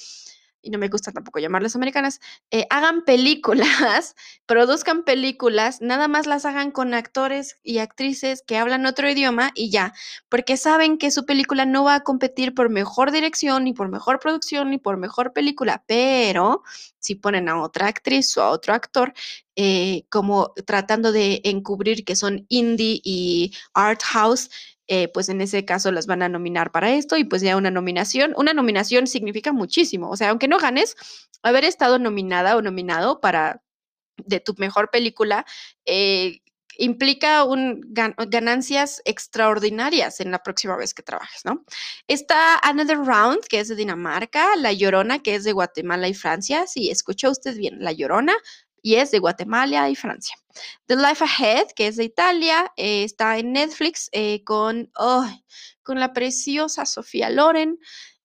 y 0.66 0.70
no 0.70 0.78
me 0.78 0.88
gusta 0.88 1.12
tampoco 1.12 1.38
llamarlas 1.38 1.76
americanas, 1.76 2.20
eh, 2.50 2.66
hagan 2.70 3.04
películas, 3.04 4.16
produzcan 4.46 5.04
películas, 5.04 5.80
nada 5.80 6.08
más 6.08 6.26
las 6.26 6.44
hagan 6.44 6.72
con 6.72 6.92
actores 6.92 7.58
y 7.62 7.78
actrices 7.78 8.42
que 8.44 8.58
hablan 8.58 8.84
otro 8.84 9.08
idioma 9.08 9.52
y 9.54 9.70
ya, 9.70 9.94
porque 10.28 10.56
saben 10.56 10.98
que 10.98 11.12
su 11.12 11.24
película 11.24 11.66
no 11.66 11.84
va 11.84 11.94
a 11.94 12.02
competir 12.02 12.52
por 12.52 12.68
mejor 12.68 13.12
dirección, 13.12 13.62
ni 13.62 13.74
por 13.74 13.88
mejor 13.88 14.18
producción, 14.18 14.70
ni 14.70 14.78
por 14.78 14.96
mejor 14.96 15.32
película, 15.32 15.84
pero 15.86 16.64
si 16.98 17.14
ponen 17.14 17.48
a 17.48 17.62
otra 17.62 17.86
actriz 17.86 18.36
o 18.36 18.42
a 18.42 18.50
otro 18.50 18.74
actor, 18.74 19.14
eh, 19.54 20.04
como 20.10 20.52
tratando 20.66 21.12
de 21.12 21.40
encubrir 21.44 22.04
que 22.04 22.16
son 22.16 22.44
indie 22.48 23.00
y 23.04 23.52
art 23.72 24.02
house, 24.02 24.50
eh, 24.88 25.08
pues 25.08 25.28
en 25.28 25.40
ese 25.40 25.64
caso 25.64 25.90
las 25.92 26.06
van 26.06 26.22
a 26.22 26.28
nominar 26.28 26.70
para 26.70 26.92
esto 26.92 27.16
y 27.16 27.24
pues 27.24 27.42
ya 27.42 27.56
una 27.56 27.70
nominación, 27.70 28.34
una 28.36 28.52
nominación 28.52 29.06
significa 29.06 29.52
muchísimo, 29.52 30.10
o 30.10 30.16
sea, 30.16 30.30
aunque 30.30 30.48
no 30.48 30.58
ganes, 30.58 30.96
haber 31.42 31.64
estado 31.64 31.98
nominada 31.98 32.56
o 32.56 32.62
nominado 32.62 33.20
para 33.20 33.62
de 34.16 34.40
tu 34.40 34.54
mejor 34.58 34.90
película, 34.90 35.44
eh, 35.84 36.40
implica 36.78 37.44
un, 37.44 37.80
ganancias 37.92 39.02
extraordinarias 39.04 40.20
en 40.20 40.30
la 40.30 40.42
próxima 40.42 40.76
vez 40.76 40.94
que 40.94 41.02
trabajes, 41.02 41.44
¿no? 41.44 41.64
Está 42.06 42.58
Another 42.58 42.98
Round, 42.98 43.40
que 43.48 43.60
es 43.60 43.68
de 43.68 43.76
Dinamarca, 43.76 44.56
La 44.56 44.72
Llorona, 44.72 45.20
que 45.22 45.34
es 45.34 45.44
de 45.44 45.52
Guatemala 45.52 46.08
y 46.08 46.14
Francia. 46.14 46.66
Sí, 46.66 46.90
escuchó 46.90 47.30
usted 47.30 47.56
bien, 47.56 47.76
La 47.80 47.92
Llorona, 47.92 48.34
y 48.82 48.96
es 48.96 49.10
de 49.10 49.18
Guatemala 49.18 49.88
y 49.90 49.96
Francia. 49.96 50.36
The 50.86 50.96
Life 50.96 51.24
Ahead, 51.24 51.68
que 51.74 51.88
es 51.88 51.96
de 51.96 52.04
Italia, 52.04 52.72
eh, 52.76 53.04
está 53.04 53.38
en 53.38 53.52
Netflix 53.52 54.08
eh, 54.12 54.42
con, 54.44 54.90
con 55.82 56.00
la 56.00 56.12
preciosa 56.12 56.86
Sofía 56.86 57.30
Loren. 57.30 57.78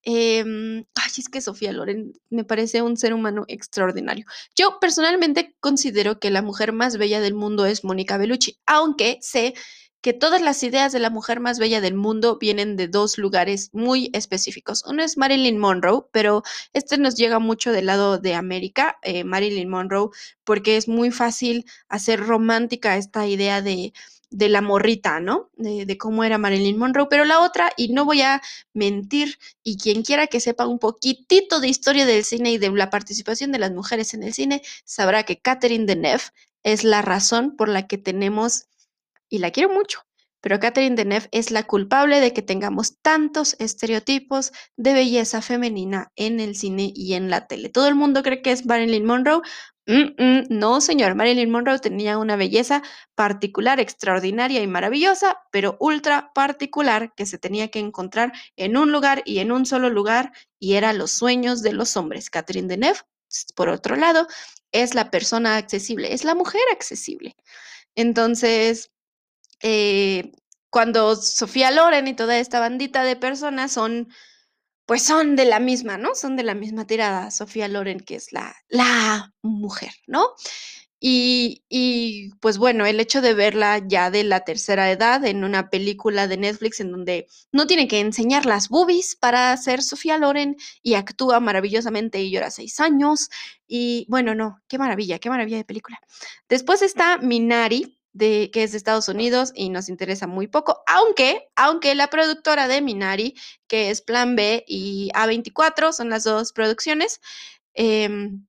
Em, 0.04 0.86
ay, 0.96 1.12
es 1.18 1.30
que 1.30 1.42
Sofía 1.42 1.72
Loren 1.72 2.14
me 2.30 2.44
parece 2.44 2.82
un 2.82 2.98
ser 2.98 3.14
humano 3.14 3.46
extraordinario. 3.48 4.26
Yo 4.56 4.80
personalmente 4.80 5.56
considero 5.60 6.20
que 6.20 6.32
la 6.32 6.42
mujer 6.42 6.74
más 6.74 6.98
bella 6.98 7.22
del 7.22 7.36
mundo 7.36 7.66
es 7.66 7.84
Mónica 7.84 8.18
Bellucci, 8.18 8.60
aunque 8.66 9.20
sé 9.22 9.54
que 10.02 10.14
todas 10.14 10.42
las 10.42 10.64
ideas 10.64 10.92
de 10.92 11.00
la 11.00 11.10
mujer 11.10 11.40
más 11.40 11.60
bella 11.60 11.80
del 11.80 11.94
mundo 11.94 12.38
vienen 12.40 12.76
de 12.76 12.88
dos 12.88 13.18
lugares 13.18 13.70
muy 13.72 14.10
específicos. 14.14 14.84
Uno 14.88 15.04
es 15.04 15.18
Marilyn 15.18 15.60
Monroe, 15.60 16.06
pero 16.12 16.44
este 16.74 16.98
nos 16.98 17.16
llega 17.16 17.40
mucho 17.40 17.72
del 17.72 17.86
lado 17.86 18.18
de 18.18 18.34
América, 18.34 18.98
eh, 19.04 19.24
Marilyn 19.24 19.70
Monroe, 19.70 20.10
porque 20.44 20.78
es 20.78 20.88
muy 20.88 21.12
fácil 21.12 21.66
hacer 21.88 22.20
romántica 22.20 22.98
esta 22.98 23.28
idea 23.28 23.62
de, 23.62 23.94
de 24.32 24.50
la 24.50 24.62
morrita, 24.62 25.20
¿no? 25.20 25.52
De, 25.56 25.86
de, 25.86 25.98
cómo 25.98 26.24
era 26.24 26.38
Marilyn 26.40 26.78
Monroe, 26.78 27.08
pero 27.10 27.26
la 27.26 27.42
otra, 27.42 27.72
y 27.78 27.90
no 27.90 28.06
voy 28.06 28.22
a 28.22 28.42
mentir, 28.74 29.38
y 29.64 29.78
quien 29.78 30.02
quiera 30.02 30.28
que 30.28 30.40
sepa 30.40 30.66
un 30.66 30.80
poquitito 30.80 31.60
de 31.60 31.68
historia 31.68 32.06
del 32.06 32.24
cine 32.24 32.52
y 32.54 32.58
de 32.58 32.72
la 32.72 32.90
participación 32.90 33.52
de 33.52 33.60
las 33.60 33.72
mujeres 33.72 34.14
en 34.14 34.24
el 34.24 34.34
cine, 34.34 34.62
sabrá 34.84 35.24
que 35.24 35.40
Catherine 35.40 35.86
Deneuve 35.86 36.24
es 36.64 36.84
la 36.84 37.02
razón 37.02 37.56
por 37.56 37.70
la 37.70 37.88
que 37.88 37.98
tenemos 37.98 38.66
y 39.32 39.40
la 39.40 39.50
quiero 39.50 39.70
mucho, 39.70 40.06
pero 40.42 40.60
Catherine 40.60 40.96
Deneuve 40.96 41.30
es 41.32 41.52
la 41.52 41.64
culpable 41.64 42.20
de 42.20 42.34
que 42.34 42.42
tengamos 42.42 43.00
tantos 43.02 43.56
estereotipos 43.60 44.52
de 44.76 44.94
belleza 44.94 45.42
femenina 45.42 46.12
en 46.16 46.40
el 46.40 46.56
cine 46.56 46.92
y 46.94 47.14
en 47.14 47.30
la 47.30 47.48
tele. 47.48 47.70
Todo 47.70 47.88
el 47.88 47.96
mundo 47.96 48.24
cree 48.24 48.42
que 48.42 48.52
es 48.52 48.66
Marilyn 48.66 49.06
Monroe. 49.06 49.42
no, 49.88 50.82
señor, 50.82 51.16
Marilyn 51.16 51.52
Monroe 51.52 51.80
tenía 51.80 52.18
una 52.18 52.36
belleza 52.36 52.82
particular, 53.16 53.80
extraordinaria 53.80 54.62
y 54.62 54.68
maravillosa, 54.68 55.38
pero 55.52 55.78
ultra 55.80 56.32
particular 56.34 57.14
que 57.16 57.26
se 57.26 57.38
tenía 57.38 57.70
que 57.70 57.80
encontrar 57.80 58.34
en 58.58 58.78
un 58.78 58.92
lugar 58.92 59.22
y 59.26 59.40
en 59.40 59.52
un 59.52 59.66
solo 59.66 59.90
lugar 59.90 60.34
y 60.60 60.74
era 60.74 60.92
los 60.94 61.12
sueños 61.12 61.62
de 61.62 61.74
los 61.74 61.96
hombres. 61.98 62.30
Catherine 62.30 62.68
Deneuve, 62.68 63.00
por 63.56 63.70
otro 63.70 63.96
lado, 63.96 64.28
es 64.72 64.96
la 64.96 65.12
persona 65.12 65.58
accesible, 65.58 66.14
es 66.14 66.24
la 66.24 66.36
mujer 66.36 66.62
accesible. 66.72 67.36
Entonces, 67.96 68.91
eh, 69.64 70.32
cuando 70.70 71.16
Sofía 71.16 71.72
Loren 71.72 72.08
y 72.08 72.16
toda 72.16 72.40
esta 72.40 72.60
bandita 72.60 73.04
de 73.04 73.16
personas 73.16 73.72
son, 73.74 74.10
pues 74.86 75.04
son 75.04 75.36
de 75.36 75.46
la 75.46 75.60
misma, 75.60 75.98
¿no? 75.98 76.16
Son 76.16 76.36
de 76.38 76.44
la 76.44 76.56
misma 76.56 76.88
tirada. 76.88 77.32
Sofía 77.32 77.68
Loren, 77.68 78.00
que 78.00 78.16
es 78.16 78.32
la, 78.32 78.56
la 78.70 79.34
mujer, 79.42 79.92
¿no? 80.08 80.28
Y, 81.04 81.64
y, 81.68 82.30
pues 82.42 82.60
bueno, 82.60 82.86
el 82.86 83.00
hecho 83.00 83.22
de 83.22 83.34
verla 83.34 83.82
ya 83.84 84.12
de 84.12 84.24
la 84.24 84.42
tercera 84.42 84.92
edad 84.92 85.26
en 85.26 85.44
una 85.44 85.72
película 85.72 86.28
de 86.28 86.38
Netflix 86.38 86.80
en 86.80 86.92
donde 86.92 87.28
no 87.52 87.66
tiene 87.66 87.88
que 87.88 88.00
enseñar 88.00 88.46
las 88.46 88.70
boobies 88.70 89.16
para 89.16 89.58
ser 89.58 89.82
Sofía 89.82 90.20
Loren 90.20 90.58
y 90.84 90.94
actúa 90.94 91.40
maravillosamente 91.40 92.22
y 92.22 92.30
llora 92.30 92.52
seis 92.52 92.80
años. 92.80 93.30
Y 93.68 94.06
bueno, 94.10 94.36
no, 94.36 94.62
qué 94.68 94.78
maravilla, 94.78 95.18
qué 95.18 95.30
maravilla 95.32 95.58
de 95.58 95.66
película. 95.66 96.00
Después 96.48 96.84
está 96.84 97.18
Minari, 97.18 97.98
de, 98.14 98.50
que 98.52 98.64
es 98.64 98.72
de 98.72 98.78
Estados 98.78 99.08
Unidos 99.08 99.52
y 99.56 99.70
nos 99.70 99.90
interesa 99.90 100.28
muy 100.28 100.48
poco, 100.48 100.84
aunque, 100.88 101.48
aunque 101.56 101.96
la 101.96 102.10
productora 102.10 102.68
de 102.68 102.82
Minari, 102.82 103.36
que 103.68 103.90
es 103.90 104.02
Plan 104.02 104.36
B 104.36 104.64
y 104.68 105.10
A24, 105.14 105.94
son 105.94 106.10
las 106.10 106.24
dos 106.24 106.52
producciones, 106.54 107.22
em, 107.74 108.46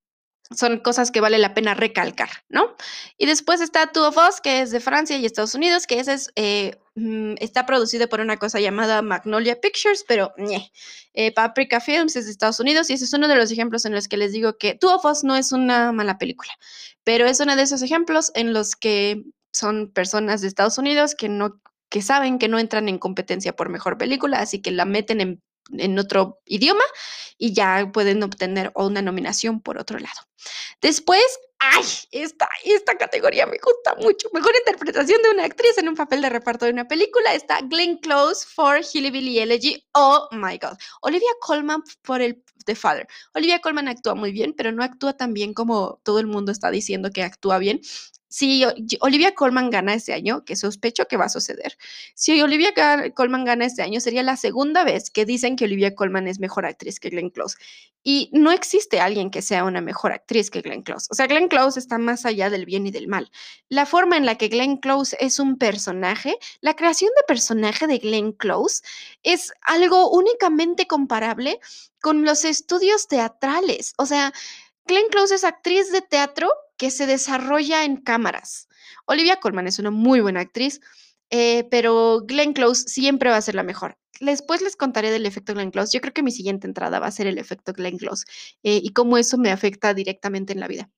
son 0.54 0.78
cosas 0.80 1.10
que 1.10 1.20
vale 1.20 1.38
la 1.38 1.54
pena 1.54 1.74
recalcar, 1.74 2.28
¿no? 2.48 2.76
Y 3.16 3.26
después 3.26 3.60
está 3.60 3.86
Two 3.86 4.06
of 4.08 4.16
Us, 4.16 4.40
que 4.40 4.60
es 4.60 4.70
de 4.70 4.80
Francia 4.80 5.16
y 5.16 5.24
Estados 5.24 5.54
Unidos, 5.54 5.86
que 5.86 6.00
ese 6.00 6.14
es, 6.14 6.30
eh, 6.36 6.76
mm, 6.94 7.34
está 7.38 7.64
producido 7.66 8.08
por 8.08 8.20
una 8.20 8.36
cosa 8.36 8.60
llamada 8.60 9.02
Magnolia 9.02 9.60
Pictures, 9.60 10.04
pero 10.06 10.34
eh, 11.14 11.32
Paprika 11.32 11.80
Films 11.80 12.16
es 12.16 12.26
de 12.26 12.32
Estados 12.32 12.60
Unidos 12.60 12.90
y 12.90 12.94
ese 12.94 13.04
es 13.04 13.12
uno 13.12 13.28
de 13.28 13.36
los 13.36 13.50
ejemplos 13.50 13.84
en 13.84 13.94
los 13.94 14.08
que 14.08 14.16
les 14.16 14.32
digo 14.32 14.58
que 14.58 14.74
Two 14.74 14.94
of 14.94 15.04
Us 15.04 15.24
no 15.24 15.36
es 15.36 15.52
una 15.52 15.92
mala 15.92 16.18
película, 16.18 16.52
pero 17.04 17.26
es 17.26 17.40
uno 17.40 17.56
de 17.56 17.62
esos 17.62 17.82
ejemplos 17.82 18.30
en 18.34 18.52
los 18.52 18.76
que 18.76 19.22
son 19.52 19.92
personas 19.92 20.40
de 20.40 20.48
Estados 20.48 20.78
Unidos 20.78 21.14
que 21.14 21.28
no 21.28 21.60
que 21.92 22.00
saben 22.00 22.38
que 22.38 22.48
no 22.48 22.58
entran 22.58 22.88
en 22.88 22.98
competencia 22.98 23.54
por 23.54 23.68
mejor 23.68 23.98
película, 23.98 24.38
así 24.38 24.62
que 24.62 24.70
la 24.70 24.86
meten 24.86 25.20
en, 25.20 25.42
en 25.72 25.98
otro 25.98 26.40
idioma 26.46 26.84
y 27.36 27.52
ya 27.52 27.90
pueden 27.92 28.22
obtener 28.22 28.72
una 28.74 29.02
nominación 29.02 29.60
por 29.60 29.76
otro 29.76 29.98
lado. 29.98 30.22
Después, 30.80 31.22
¡ay! 31.58 31.84
Esta, 32.10 32.48
esta 32.64 32.96
categoría 32.96 33.46
me 33.46 33.58
gusta 33.62 33.94
mucho. 34.00 34.28
Mejor 34.32 34.52
interpretación 34.56 35.20
de 35.22 35.30
una 35.32 35.44
actriz 35.44 35.76
en 35.76 35.88
un 35.88 35.94
papel 35.94 36.22
de 36.22 36.30
reparto 36.30 36.64
de 36.64 36.72
una 36.72 36.88
película 36.88 37.34
está 37.34 37.60
Glenn 37.60 37.98
Close 37.98 38.46
for 38.46 38.80
Billy 38.94 39.38
Elegy. 39.38 39.84
Oh 39.92 40.28
my 40.32 40.58
God. 40.58 40.78
Olivia 41.02 41.30
Colman 41.40 41.82
por 42.00 42.22
el 42.22 42.42
The 42.64 42.74
Father. 42.74 43.06
Olivia 43.34 43.60
Colman 43.60 43.88
actúa 43.88 44.14
muy 44.14 44.32
bien, 44.32 44.54
pero 44.56 44.72
no 44.72 44.82
actúa 44.82 45.14
tan 45.14 45.34
bien 45.34 45.52
como 45.52 46.00
todo 46.04 46.20
el 46.20 46.26
mundo 46.26 46.52
está 46.52 46.70
diciendo 46.70 47.10
que 47.10 47.22
actúa 47.22 47.58
bien 47.58 47.82
si 48.32 48.64
Olivia 49.00 49.34
Colman 49.34 49.68
gana 49.68 49.92
este 49.92 50.14
año, 50.14 50.42
que 50.46 50.56
sospecho 50.56 51.06
que 51.06 51.18
va 51.18 51.26
a 51.26 51.28
suceder, 51.28 51.76
si 52.14 52.40
Olivia 52.40 52.72
Colman 53.14 53.44
gana 53.44 53.66
este 53.66 53.82
año, 53.82 54.00
sería 54.00 54.22
la 54.22 54.38
segunda 54.38 54.84
vez 54.84 55.10
que 55.10 55.26
dicen 55.26 55.54
que 55.54 55.66
Olivia 55.66 55.94
Colman 55.94 56.26
es 56.26 56.40
mejor 56.40 56.64
actriz 56.64 56.98
que 56.98 57.10
Glenn 57.10 57.28
Close. 57.28 57.58
Y 58.02 58.30
no 58.32 58.50
existe 58.50 59.00
alguien 59.00 59.30
que 59.30 59.42
sea 59.42 59.64
una 59.64 59.82
mejor 59.82 60.12
actriz 60.12 60.50
que 60.50 60.62
Glenn 60.62 60.82
Close. 60.82 61.08
O 61.10 61.14
sea, 61.14 61.26
Glenn 61.26 61.48
Close 61.48 61.78
está 61.78 61.98
más 61.98 62.24
allá 62.24 62.48
del 62.48 62.64
bien 62.64 62.86
y 62.86 62.90
del 62.90 63.06
mal. 63.06 63.30
La 63.68 63.84
forma 63.84 64.16
en 64.16 64.24
la 64.24 64.38
que 64.38 64.48
Glenn 64.48 64.78
Close 64.78 65.14
es 65.20 65.38
un 65.38 65.58
personaje, 65.58 66.38
la 66.62 66.74
creación 66.74 67.10
de 67.14 67.24
personaje 67.24 67.86
de 67.86 67.98
Glenn 67.98 68.32
Close 68.32 68.82
es 69.22 69.52
algo 69.60 70.10
únicamente 70.10 70.86
comparable 70.86 71.60
con 72.00 72.24
los 72.24 72.46
estudios 72.46 73.08
teatrales. 73.08 73.92
O 73.98 74.06
sea, 74.06 74.32
Glenn 74.86 75.08
Close 75.10 75.34
es 75.34 75.44
actriz 75.44 75.92
de 75.92 76.00
teatro 76.00 76.50
que 76.82 76.90
se 76.90 77.06
desarrolla 77.06 77.84
en 77.84 77.96
cámaras. 77.96 78.66
Olivia 79.06 79.36
Colman 79.36 79.68
es 79.68 79.78
una 79.78 79.92
muy 79.92 80.20
buena 80.20 80.40
actriz, 80.40 80.80
eh, 81.30 81.62
pero 81.70 82.22
Glenn 82.26 82.54
Close 82.54 82.88
siempre 82.88 83.30
va 83.30 83.36
a 83.36 83.40
ser 83.40 83.54
la 83.54 83.62
mejor. 83.62 83.98
Después 84.18 84.62
les 84.62 84.74
contaré 84.74 85.12
del 85.12 85.24
efecto 85.24 85.54
Glenn 85.54 85.70
Close. 85.70 85.92
Yo 85.94 86.00
creo 86.00 86.12
que 86.12 86.24
mi 86.24 86.32
siguiente 86.32 86.66
entrada 86.66 86.98
va 86.98 87.06
a 87.06 87.12
ser 87.12 87.28
el 87.28 87.38
efecto 87.38 87.72
Glenn 87.72 87.98
Close 87.98 88.24
eh, 88.64 88.80
y 88.82 88.92
cómo 88.94 89.16
eso 89.16 89.38
me 89.38 89.52
afecta 89.52 89.94
directamente 89.94 90.52
en 90.52 90.58
la 90.58 90.66
vida. 90.66 90.90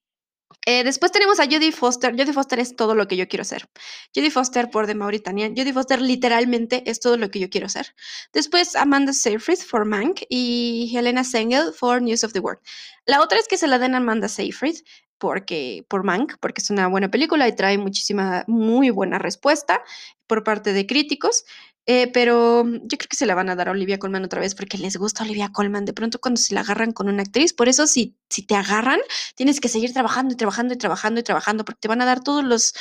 Eh, 0.66 0.84
después 0.84 1.12
tenemos 1.12 1.40
a 1.40 1.44
Judy 1.44 1.72
Foster. 1.72 2.12
Judy 2.12 2.32
Foster 2.32 2.58
es 2.58 2.74
todo 2.74 2.94
lo 2.94 3.06
que 3.06 3.16
yo 3.16 3.28
quiero 3.28 3.44
ser. 3.44 3.68
Judy 4.14 4.30
Foster 4.30 4.70
por 4.70 4.86
The 4.86 4.94
Mauritania. 4.94 5.48
Judy 5.48 5.72
Foster 5.72 6.00
literalmente 6.00 6.88
es 6.90 7.00
todo 7.00 7.18
lo 7.18 7.30
que 7.30 7.40
yo 7.40 7.50
quiero 7.50 7.68
ser. 7.68 7.94
Después 8.32 8.74
Amanda 8.74 9.12
Seyfried 9.12 9.58
for 9.58 9.84
Mank 9.84 10.22
y 10.30 10.94
Helena 10.96 11.24
Sengel 11.24 11.72
for 11.74 12.00
News 12.00 12.24
of 12.24 12.32
the 12.32 12.40
World. 12.40 12.60
La 13.04 13.20
otra 13.20 13.38
es 13.38 13.48
que 13.48 13.58
se 13.58 13.66
la 13.66 13.78
den 13.78 13.94
a 13.94 13.98
Amanda 13.98 14.28
Seyfried 14.28 14.76
porque, 15.18 15.85
por 15.88 16.05
Mank, 16.05 16.35
porque 16.40 16.61
es 16.61 16.70
una 16.70 16.88
buena 16.88 17.11
película 17.11 17.48
y 17.48 17.57
trae 17.57 17.79
muchísima, 17.79 18.44
muy 18.46 18.90
buena 18.90 19.18
respuesta 19.18 19.83
por 20.27 20.44
parte 20.44 20.72
de 20.72 20.87
críticos. 20.87 21.44
Eh, 21.87 22.11
pero 22.12 22.64
yo 22.64 22.96
creo 22.96 23.09
que 23.11 23.16
se 23.16 23.27
la 23.27 23.35
van 23.35 23.50
a 23.50 23.57
dar 23.57 23.68
a 23.68 23.72
Olivia 23.72 23.98
Colman 23.98 24.24
otra 24.24 24.40
vez 24.40 24.55
porque 24.55 24.79
les 24.79 24.96
gusta 24.96 25.22
Olivia 25.22 25.50
Colman. 25.53 25.85
De 25.85 25.92
pronto 25.92 26.18
cuando 26.18 26.40
se 26.40 26.55
la 26.55 26.61
agarran 26.61 26.92
con 26.92 27.09
una 27.09 27.22
actriz, 27.22 27.53
por 27.53 27.68
eso 27.68 27.87
si, 27.87 28.16
si 28.31 28.46
te 28.46 28.55
agarran, 28.55 29.00
tienes 29.35 29.61
que 29.61 29.68
seguir 29.68 29.92
trabajando 29.92 30.33
y 30.33 30.37
trabajando 30.37 30.74
y 30.74 30.79
trabajando 30.79 31.20
y 31.20 31.22
trabajando 31.22 31.64
porque 31.64 31.81
te 31.81 31.88
van 31.88 32.00
a 32.00 32.07
dar 32.07 32.22
todos 32.22 32.42
los, 32.42 32.74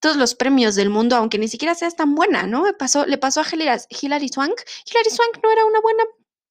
todos 0.00 0.16
los 0.16 0.34
premios 0.34 0.74
del 0.74 0.88
mundo, 0.88 1.16
aunque 1.16 1.38
ni 1.38 1.48
siquiera 1.48 1.74
seas 1.74 1.96
tan 1.96 2.14
buena, 2.14 2.46
¿no? 2.46 2.64
Pasó, 2.78 3.04
le 3.04 3.18
pasó 3.18 3.42
a 3.42 3.44
Hilary 3.44 4.28
Swank. 4.28 4.58
Hilary 4.90 5.10
Swank 5.10 5.42
no 5.42 5.52
era 5.52 5.64
una 5.66 5.80
buena 5.80 6.04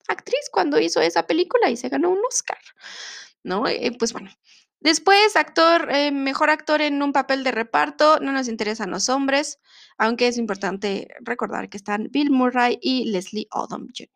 actriz 0.08 0.50
cuando 0.52 0.80
hizo 0.80 1.02
esa 1.02 1.26
película 1.26 1.70
y 1.70 1.78
se 1.78 1.90
ganó 1.90 2.12
un 2.12 2.20
Oscar, 2.28 2.60
¿no? 3.44 3.68
Eh, 3.68 3.92
pues 3.98 4.14
bueno, 4.14 4.30
Después, 4.86 5.36
actor, 5.36 5.90
eh, 5.92 6.12
mejor 6.12 6.52
actor 6.52 6.80
en 6.80 7.02
un 7.02 7.12
papel 7.12 7.44
de 7.44 7.50
reparto, 7.50 8.20
no 8.20 8.32
nos 8.32 8.48
interesan 8.48 8.92
los 8.92 9.10
hombres, 9.10 9.58
aunque 9.98 10.28
es 10.28 10.38
importante 10.38 11.08
recordar 11.22 11.70
que 11.70 11.78
están 11.78 12.10
Bill 12.12 12.30
Murray 12.30 12.78
y 12.80 13.10
Leslie 13.10 13.48
Odom 13.50 13.88
Jr. 13.88 14.10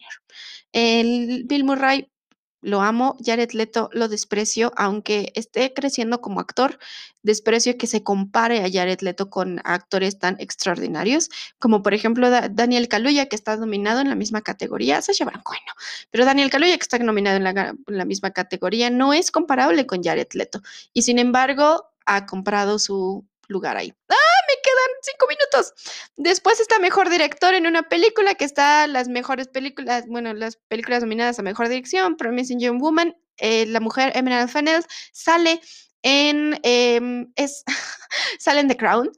El 0.72 1.46
Bill 1.48 1.64
Murray 1.64 2.12
lo 2.62 2.82
amo, 2.82 3.17
Jared 3.24 3.52
Leto 3.52 3.89
lo 3.93 4.08
desprecio, 4.08 4.72
aunque 4.76 5.32
esté 5.36 5.74
creciendo 5.74 6.22
como 6.22 6.39
actor, 6.39 6.80
desprecio 7.24 7.78
que 7.78 7.88
se 7.88 8.04
compare 8.04 8.63
a 8.63 8.69
Jared 8.72 9.00
Leto 9.02 9.30
con 9.30 9.62
actores 9.63 10.19
tan 10.19 10.36
extraordinarios, 10.39 11.30
como 11.58 11.82
por 11.82 11.93
ejemplo 11.93 12.30
Daniel 12.30 12.88
Kaluuya, 12.88 13.28
que 13.28 13.36
está 13.36 13.56
nominado 13.58 14.02
en 14.02 14.10
la 14.10 14.15
misma 14.15 14.41
categoría, 14.41 15.02
Sasha 15.02 15.26
Baron 15.26 15.41
bueno, 15.45 15.74
pero 16.12 16.26
Daniel 16.26 16.50
Kaluuya, 16.50 16.78
que 16.78 16.84
está 16.84 17.00
nominado 17.00 17.38
en 17.38 17.43
la, 17.43 17.52
en 17.52 17.98
la 17.98 18.06
misma 18.06 18.32
categoría, 18.32 18.89
no 18.89 19.13
es 19.13 19.32
comparable 19.32 19.86
con 19.86 20.04
Jared 20.04 20.28
Leto, 20.34 20.62
y 20.93 21.04
sin 21.04 21.19
embargo 21.19 21.86
ha 22.06 22.26
comprado 22.26 22.80
su 22.80 23.26
lugar 23.48 23.78
ahí. 23.78 23.93
¡Ah! 24.10 24.29
Me 24.50 24.56
quedan 24.64 24.92
cinco 25.04 25.28
minutos. 25.28 25.74
Después 26.18 26.60
está 26.60 26.80
mejor 26.80 27.10
director 27.10 27.54
en 27.54 27.68
una 27.68 27.84
película 27.84 28.34
que 28.34 28.46
está 28.46 28.88
las 28.88 29.08
mejores 29.08 29.48
películas, 29.48 30.06
bueno, 30.08 30.34
las 30.34 30.58
películas 30.68 31.04
nominadas 31.04 31.38
a 31.38 31.44
mejor 31.44 31.70
dirección, 31.70 32.18
Promising 32.18 32.60
Young 32.60 32.82
Woman, 32.82 33.16
eh, 33.38 33.68
la 33.68 33.80
mujer 33.80 34.12
Emerald 34.16 34.50
Fennell 34.50 34.84
sale 35.12 35.62
en, 36.02 36.60
em, 36.64 37.32
es, 37.36 37.64
sale 38.40 38.62
en 38.62 38.68
The 38.68 38.78
Crown. 38.78 39.12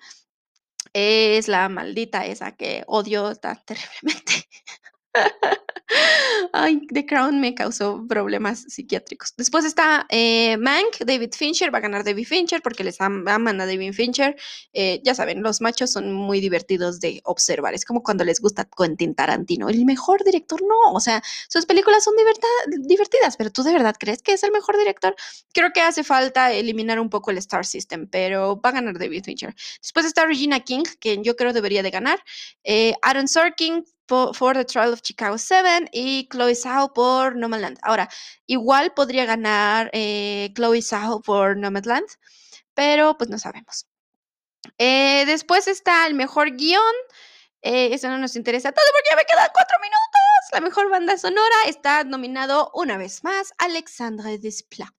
Es 0.93 1.47
la 1.47 1.69
maldita 1.69 2.25
esa 2.25 2.51
que 2.57 2.83
odio 2.87 3.33
tan 3.35 3.63
terriblemente. 3.65 4.49
Ay, 6.53 6.81
The 6.93 7.05
Crown 7.05 7.39
me 7.41 7.53
causó 7.53 8.05
problemas 8.07 8.63
psiquiátricos. 8.67 9.33
Después 9.37 9.65
está 9.65 10.05
eh, 10.09 10.57
Mank, 10.57 10.99
David 11.05 11.33
Fincher, 11.33 11.73
va 11.73 11.79
a 11.79 11.81
ganar 11.81 12.03
David 12.03 12.25
Fincher 12.25 12.61
porque 12.61 12.83
les 12.83 12.99
aman 13.01 13.59
a 13.61 13.65
David 13.65 13.93
Fincher. 13.93 14.35
Eh, 14.73 15.01
ya 15.03 15.13
saben, 15.13 15.43
los 15.43 15.61
machos 15.61 15.91
son 15.91 16.13
muy 16.13 16.39
divertidos 16.39 16.99
de 16.99 17.21
observar. 17.25 17.73
Es 17.73 17.85
como 17.85 18.03
cuando 18.03 18.23
les 18.23 18.39
gusta 18.39 18.67
Quentin 18.77 19.15
Tarantino. 19.15 19.69
El 19.69 19.85
mejor 19.85 20.23
director, 20.23 20.61
no. 20.61 20.93
O 20.93 20.99
sea, 20.99 21.21
sus 21.49 21.65
películas 21.65 22.03
son 22.03 22.13
divertidas, 22.87 23.35
pero 23.37 23.51
tú 23.51 23.63
de 23.63 23.73
verdad 23.73 23.95
crees 23.99 24.21
que 24.21 24.33
es 24.33 24.43
el 24.43 24.51
mejor 24.51 24.77
director. 24.77 25.15
Creo 25.53 25.71
que 25.73 25.81
hace 25.81 26.03
falta 26.03 26.51
eliminar 26.53 26.99
un 26.99 27.09
poco 27.09 27.31
el 27.31 27.37
Star 27.37 27.65
System, 27.65 28.07
pero 28.07 28.59
va 28.61 28.69
a 28.69 28.73
ganar 28.73 28.97
David 28.97 29.25
Fincher. 29.25 29.53
Después 29.81 30.05
está 30.05 30.25
Regina 30.25 30.61
King, 30.61 30.83
que 30.99 31.21
yo 31.21 31.35
creo 31.35 31.53
debería 31.53 31.83
de 31.83 31.91
ganar. 31.91 32.19
Eh, 32.63 32.93
Aaron 33.01 33.27
Sorkin, 33.27 33.83
for, 34.07 34.53
The 34.55 34.65
Trial 34.65 34.93
of 34.93 35.01
Chicago 35.01 35.37
7 35.37 35.89
y 35.93 36.27
Chloe 36.29 36.55
Zhao 36.55 36.93
por 36.93 37.35
Nomadland. 37.35 37.79
Ahora, 37.81 38.09
igual 38.45 38.93
podría 38.93 39.25
ganar 39.25 39.89
eh, 39.93 40.51
Chloe 40.55 40.81
Zhao 40.81 41.21
por 41.21 41.57
Nomadland, 41.57 42.07
pero 42.73 43.17
pues 43.17 43.29
no 43.29 43.39
sabemos. 43.39 43.87
Eh, 44.77 45.23
después 45.25 45.67
está 45.67 46.05
el 46.07 46.13
mejor 46.13 46.55
guion. 46.55 46.81
Eh, 47.63 47.93
eso 47.93 48.09
no 48.09 48.17
nos 48.17 48.35
interesa 48.35 48.71
todo 48.71 48.85
porque 48.93 49.09
ya 49.11 49.15
me 49.15 49.25
quedan 49.25 49.49
cuatro 49.53 49.77
minutos. 49.79 49.99
La 50.51 50.61
mejor 50.61 50.89
banda 50.89 51.17
sonora 51.17 51.55
está 51.67 52.03
nominado 52.03 52.71
una 52.73 52.97
vez 52.97 53.23
más 53.23 53.53
Alexandre 53.59 54.37
Desplat. 54.37 54.93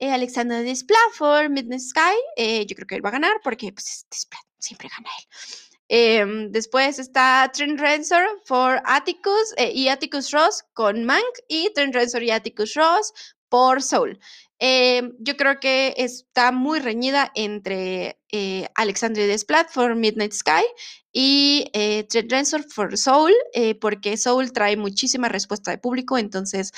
Alexandre 0.00 0.62
Desplat 0.62 1.16
por 1.18 1.48
Midnight 1.48 1.82
Sky. 1.82 2.64
yo 2.66 2.74
creo 2.76 2.86
que 2.86 2.94
él 2.96 3.04
va 3.04 3.10
a 3.10 3.12
ganar 3.12 3.40
porque 3.42 3.72
pues, 3.72 4.06
Desplat 4.10 4.42
siempre 4.58 4.88
gana 4.88 5.08
él. 5.18 5.67
Em, 5.88 6.50
después 6.50 6.98
está 6.98 7.50
Trent 7.52 7.80
Reznor 7.80 8.42
por 8.46 8.80
Atticus 8.84 9.54
eh, 9.56 9.72
y 9.72 9.88
Atticus 9.88 10.30
Ross 10.32 10.64
con 10.74 11.04
Mank 11.04 11.38
y 11.48 11.72
Trent 11.74 11.94
Reznor 11.94 12.22
y 12.22 12.30
Atticus 12.30 12.74
Ross 12.74 13.12
por 13.48 13.82
Soul. 13.82 14.18
Em, 14.58 15.14
yo 15.18 15.36
creo 15.36 15.60
que 15.60 15.94
está 15.96 16.52
muy 16.52 16.80
reñida 16.80 17.30
entre 17.34 18.20
eh, 18.32 18.68
Alexandria 18.74 19.26
Desplat 19.26 19.72
por 19.72 19.94
Midnight 19.96 20.32
Sky 20.32 20.64
y 21.12 21.70
eh, 21.72 22.04
Trent 22.04 22.30
Reznor 22.30 22.64
for 22.64 22.96
Soul, 22.96 23.32
eh, 23.54 23.74
porque 23.74 24.16
Soul 24.16 24.52
trae 24.52 24.76
muchísima 24.76 25.28
respuesta 25.28 25.70
de 25.70 25.78
público, 25.78 26.18
entonces, 26.18 26.72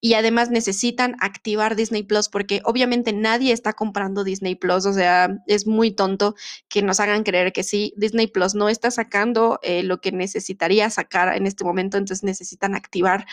y 0.00 0.14
además 0.14 0.50
necesitan 0.50 1.16
activar 1.20 1.76
Disney 1.76 2.02
Plus, 2.02 2.28
porque 2.28 2.60
obviamente 2.64 3.12
nadie 3.12 3.52
está 3.52 3.72
comprando 3.72 4.24
Disney 4.24 4.56
Plus, 4.56 4.86
o 4.86 4.92
sea, 4.92 5.38
es 5.46 5.66
muy 5.66 5.92
tonto 5.92 6.34
que 6.68 6.82
nos 6.82 6.98
hagan 7.00 7.22
creer 7.22 7.52
que 7.52 7.62
sí, 7.62 7.94
Disney 7.96 8.26
Plus 8.26 8.54
no 8.54 8.68
está 8.68 8.90
sacando 8.90 9.60
eh, 9.62 9.82
lo 9.82 10.00
que 10.00 10.12
necesitaría 10.12 10.90
sacar 10.90 11.36
en 11.36 11.46
este 11.46 11.64
momento, 11.64 11.96
entonces 11.96 12.24
necesitan 12.24 12.74
activar 12.74 13.26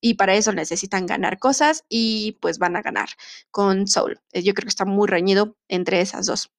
y 0.00 0.14
para 0.14 0.34
eso 0.34 0.52
necesitan 0.52 1.06
ganar 1.06 1.38
cosas 1.38 1.84
y 1.88 2.36
pues 2.40 2.58
van 2.58 2.76
a 2.76 2.82
ganar 2.82 3.08
con 3.50 3.86
Soul. 3.86 4.20
yo 4.34 4.54
creo 4.54 4.64
que 4.64 4.68
está 4.68 4.84
muy 4.84 5.08
reñido 5.08 5.56
entre 5.68 6.00
esas 6.00 6.26
dos. 6.26 6.50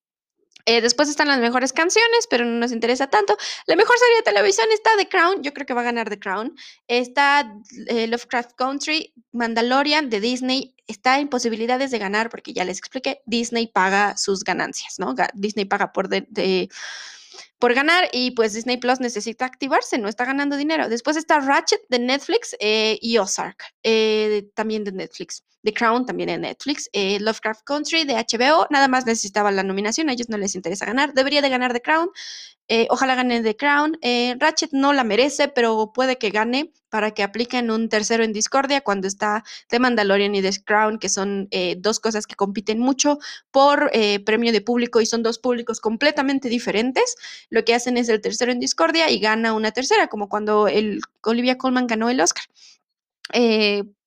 Eh, 0.65 0.81
después 0.81 1.09
están 1.09 1.27
las 1.27 1.39
mejores 1.39 1.73
canciones, 1.73 2.27
pero 2.29 2.45
no 2.45 2.59
nos 2.59 2.71
interesa 2.71 3.07
tanto. 3.07 3.37
La 3.65 3.75
mejor 3.75 3.97
serie 3.97 4.17
de 4.17 4.23
televisión 4.23 4.67
está 4.71 4.91
The 4.97 5.09
Crown, 5.09 5.43
yo 5.43 5.53
creo 5.53 5.65
que 5.65 5.73
va 5.73 5.81
a 5.81 5.85
ganar 5.85 6.09
The 6.09 6.19
Crown. 6.19 6.55
Está 6.87 7.53
eh, 7.87 8.07
Lovecraft 8.07 8.53
Country, 8.55 9.13
Mandalorian 9.31 10.09
de 10.09 10.19
Disney. 10.19 10.75
Está 10.87 11.19
en 11.19 11.29
posibilidades 11.29 11.91
de 11.91 11.99
ganar 11.99 12.29
porque 12.29 12.53
ya 12.53 12.65
les 12.65 12.77
expliqué, 12.77 13.21
Disney 13.25 13.67
paga 13.67 14.17
sus 14.17 14.43
ganancias, 14.43 14.99
¿no? 14.99 15.15
Disney 15.33 15.65
paga 15.65 15.93
por 15.93 16.09
de 16.09 16.69
por 17.61 17.75
ganar 17.75 18.09
y 18.11 18.31
pues 18.31 18.53
Disney 18.53 18.77
Plus 18.77 18.99
necesita 18.99 19.45
activarse, 19.45 19.99
no 19.99 20.09
está 20.09 20.25
ganando 20.25 20.57
dinero. 20.57 20.89
Después 20.89 21.15
está 21.15 21.39
Ratchet 21.39 21.81
de 21.89 21.99
Netflix 21.99 22.55
eh, 22.59 22.97
y 23.01 23.19
Ozark, 23.19 23.63
eh, 23.83 24.49
también 24.55 24.83
de 24.83 24.91
Netflix. 24.91 25.43
The 25.63 25.73
Crown 25.73 26.07
también 26.07 26.27
de 26.27 26.39
Netflix. 26.39 26.89
Eh, 26.91 27.19
Lovecraft 27.19 27.61
Country 27.63 28.03
de 28.03 28.15
HBO, 28.15 28.65
nada 28.71 28.87
más 28.87 29.05
necesitaba 29.05 29.51
la 29.51 29.61
nominación, 29.61 30.09
a 30.09 30.13
ellos 30.13 30.27
no 30.27 30.39
les 30.39 30.55
interesa 30.55 30.87
ganar. 30.87 31.13
Debería 31.13 31.43
de 31.43 31.49
ganar 31.49 31.71
The 31.71 31.81
Crown. 31.81 32.09
Ojalá 32.89 33.15
gane 33.15 33.43
The 33.43 33.57
Crown. 33.57 33.99
Ratchet 34.39 34.71
no 34.71 34.93
la 34.93 35.03
merece, 35.03 35.49
pero 35.49 35.91
puede 35.93 36.17
que 36.17 36.29
gane 36.29 36.71
para 36.89 37.11
que 37.11 37.21
apliquen 37.21 37.69
un 37.69 37.89
tercero 37.89 38.23
en 38.23 38.31
Discordia 38.31 38.79
cuando 38.79 39.09
está 39.09 39.43
The 39.67 39.79
Mandalorian 39.79 40.33
y 40.35 40.41
The 40.41 40.63
Crown, 40.63 40.97
que 40.97 41.09
son 41.09 41.49
dos 41.79 41.99
cosas 41.99 42.25
que 42.25 42.35
compiten 42.35 42.79
mucho 42.79 43.19
por 43.51 43.91
premio 44.25 44.53
de 44.53 44.61
público 44.61 45.01
y 45.01 45.05
son 45.05 45.21
dos 45.21 45.37
públicos 45.37 45.81
completamente 45.81 46.47
diferentes. 46.47 47.17
Lo 47.51 47.63
que 47.63 47.75
hacen 47.75 47.97
es 47.97 48.09
el 48.09 48.19
tercero 48.19 48.51
en 48.51 48.59
Discordia 48.59 49.11
y 49.11 49.19
gana 49.19 49.53
una 49.53 49.71
tercera, 49.71 50.07
como 50.07 50.27
cuando 50.27 50.67
el 50.67 51.01
Olivia 51.21 51.59
Colman 51.59 51.85
ganó 51.85 52.09
el 52.09 52.19
Oscar 52.19 52.45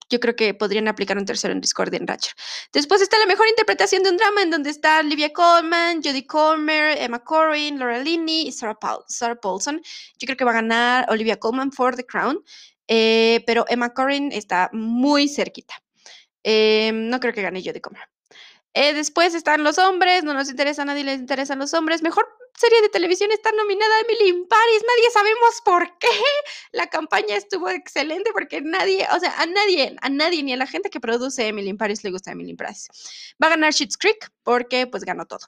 yo 0.09 0.20
creo 0.20 0.37
que 0.37 0.54
podrían 0.54 0.88
aplicar 0.88 1.18
un 1.18 1.24
tercero 1.24 1.52
en 1.52 1.61
Discord 1.61 1.94
en 1.94 2.07
Ratchet. 2.07 2.35
Después 2.72 3.00
está 3.00 3.18
la 3.18 3.26
mejor 3.26 3.48
interpretación 3.48 4.02
de 4.02 4.11
un 4.11 4.16
drama 4.16 4.42
en 4.42 4.50
donde 4.50 4.70
está 4.70 5.00
Olivia 5.00 5.33
Colman, 5.33 6.02
Jodie 6.02 6.26
Comer, 6.26 6.98
Emma 6.98 7.22
Corrin, 7.24 7.78
Laura 7.78 7.98
Linney 7.98 8.48
y 8.48 8.52
Sarah, 8.52 8.78
Paulson. 8.78 9.80
Yo 10.18 10.26
creo 10.26 10.37
que 10.37 10.44
va 10.44 10.52
a 10.52 10.54
ganar 10.54 11.07
Olivia 11.11 11.38
Colman 11.38 11.72
for 11.72 11.96
The 11.96 12.04
Crown, 12.07 12.42
eh, 12.88 13.42
pero 13.46 13.64
Emma 13.68 13.92
Corrin 13.92 14.30
está 14.33 14.70
muy 14.72 15.28
cerquita. 15.28 15.74
Eh, 16.42 16.92
no 16.92 17.20
creo 17.20 17.33
que 17.33 17.42
gane 17.42 17.62
Jodie 17.64 17.80
Comer. 17.80 18.09
Eh, 18.74 18.92
después 18.92 19.35
están 19.35 19.62
los 19.62 19.78
hombres, 19.78 20.24
no 20.24 20.35
nos 20.35 20.50
interesa 20.50 20.83
a 20.83 20.85
nadie, 20.85 21.04
les 21.04 21.20
interesan 21.20 21.59
los 21.59 21.72
hombres. 21.74 22.02
Mejor 22.02 22.26
serie 22.56 22.80
de 22.82 22.88
televisión 22.88 23.30
está 23.32 23.50
nominada 23.52 24.00
Emily 24.00 24.30
in 24.30 24.46
Paris, 24.46 24.82
nadie 24.86 25.10
sabemos 25.12 25.60
por 25.64 25.98
qué. 25.98 26.08
La 26.72 26.86
campaña 26.88 27.36
estuvo 27.36 27.68
excelente 27.68 28.30
porque 28.32 28.60
nadie, 28.60 29.06
o 29.14 29.20
sea, 29.20 29.34
a 29.40 29.46
nadie, 29.46 29.96
a 30.00 30.08
nadie, 30.08 30.42
ni 30.42 30.52
a 30.52 30.56
la 30.56 30.66
gente 30.66 30.90
que 30.90 31.00
produce 31.00 31.46
Emily 31.48 31.68
in 31.68 31.78
Paris 31.78 32.04
le 32.04 32.10
gusta 32.10 32.32
Emily 32.32 32.50
in 32.50 32.56
Paris. 32.56 32.88
Va 33.42 33.48
a 33.48 33.50
ganar 33.50 33.72
Schitt's 33.72 33.96
Creek 33.96 34.30
porque 34.42 34.86
pues 34.86 35.04
ganó 35.04 35.26
todo. 35.26 35.46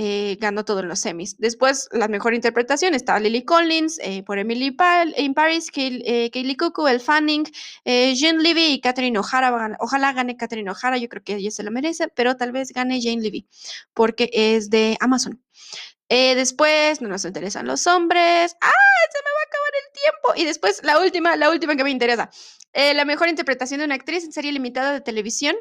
Eh, 0.00 0.36
ganó 0.40 0.64
todo 0.64 0.78
en 0.78 0.86
los 0.86 1.00
semis. 1.00 1.36
Después, 1.38 1.88
la 1.90 2.06
mejor 2.06 2.32
interpretación 2.32 2.94
está 2.94 3.18
Lily 3.18 3.44
Collins 3.44 3.98
eh, 4.00 4.22
por 4.22 4.38
Emily 4.38 4.76
in 5.16 5.34
Paris, 5.34 5.72
eh, 5.74 6.30
Kaylee 6.32 6.56
Cuckoo, 6.56 6.86
El 6.86 7.00
Fanning, 7.00 7.42
Jane 7.84 8.40
Levy 8.40 8.74
y 8.74 8.80
Catherine 8.80 9.18
O'Hara. 9.18 9.76
Ojalá 9.80 10.12
gane 10.12 10.36
Catherine 10.36 10.70
O'Hara, 10.70 10.98
yo 10.98 11.08
creo 11.08 11.24
que 11.24 11.34
ella 11.34 11.50
se 11.50 11.64
lo 11.64 11.72
merece, 11.72 12.06
pero 12.14 12.36
tal 12.36 12.52
vez 12.52 12.72
gane 12.72 13.00
Jane 13.02 13.22
Levy 13.22 13.48
porque 13.92 14.30
es 14.32 14.70
de 14.70 14.96
Amazon. 15.00 15.42
Después, 16.08 17.00
no 17.00 17.08
nos 17.08 17.24
interesan 17.24 17.66
los 17.66 17.86
hombres. 17.86 18.56
¡Ah! 18.60 18.72
Se 19.10 19.18
me 19.18 19.30
va 19.30 19.40
a 19.40 19.48
acabar 19.48 19.72
el 19.74 19.92
tiempo. 19.92 20.42
Y 20.42 20.44
después, 20.44 20.80
la 20.84 20.98
última, 21.00 21.36
la 21.36 21.50
última 21.50 21.76
que 21.76 21.84
me 21.84 21.90
interesa. 21.90 22.30
la 22.72 23.04
mejor 23.04 23.28
interpretación 23.28 23.78
de 23.78 23.86
una 23.86 23.94
actriz 23.94 24.24
en 24.24 24.32
serie 24.32 24.52
limitada 24.52 24.92
de 24.92 25.00
televisión 25.00 25.56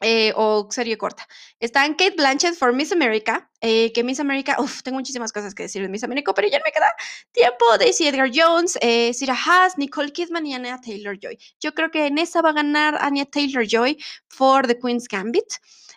eh, 0.00 0.32
o 0.36 0.68
serie 0.70 0.98
corta. 0.98 1.26
Está 1.60 1.86
en 1.86 1.94
Kate 1.94 2.16
Blanchett 2.16 2.56
for 2.56 2.72
Miss 2.72 2.90
America, 2.92 3.50
eh, 3.60 3.92
que 3.92 4.02
Miss 4.02 4.18
America, 4.18 4.56
uff, 4.58 4.82
tengo 4.82 4.98
muchísimas 4.98 5.32
cosas 5.32 5.54
que 5.54 5.62
decir 5.62 5.82
de 5.82 5.88
Miss 5.88 6.02
America, 6.02 6.34
pero 6.34 6.48
ya 6.48 6.58
no 6.58 6.64
me 6.66 6.72
queda 6.72 6.92
tiempo. 7.32 7.64
Daisy 7.78 8.08
Edgar 8.08 8.28
Jones, 8.34 8.76
eh, 8.82 9.12
Haas, 9.28 9.78
Nicole 9.78 10.12
Kidman 10.12 10.46
y 10.46 10.54
Anya 10.54 10.80
Taylor 10.80 11.16
Joy. 11.18 11.38
Yo 11.60 11.74
creo 11.74 11.90
que 11.90 12.06
en 12.06 12.18
esa 12.18 12.42
va 12.42 12.50
a 12.50 12.54
ganar 12.54 12.98
Anya 13.00 13.24
Taylor 13.24 13.64
Joy 13.66 13.96
for 14.28 14.66
The 14.66 14.78
Queen's 14.78 15.06
Gambit. 15.08 15.54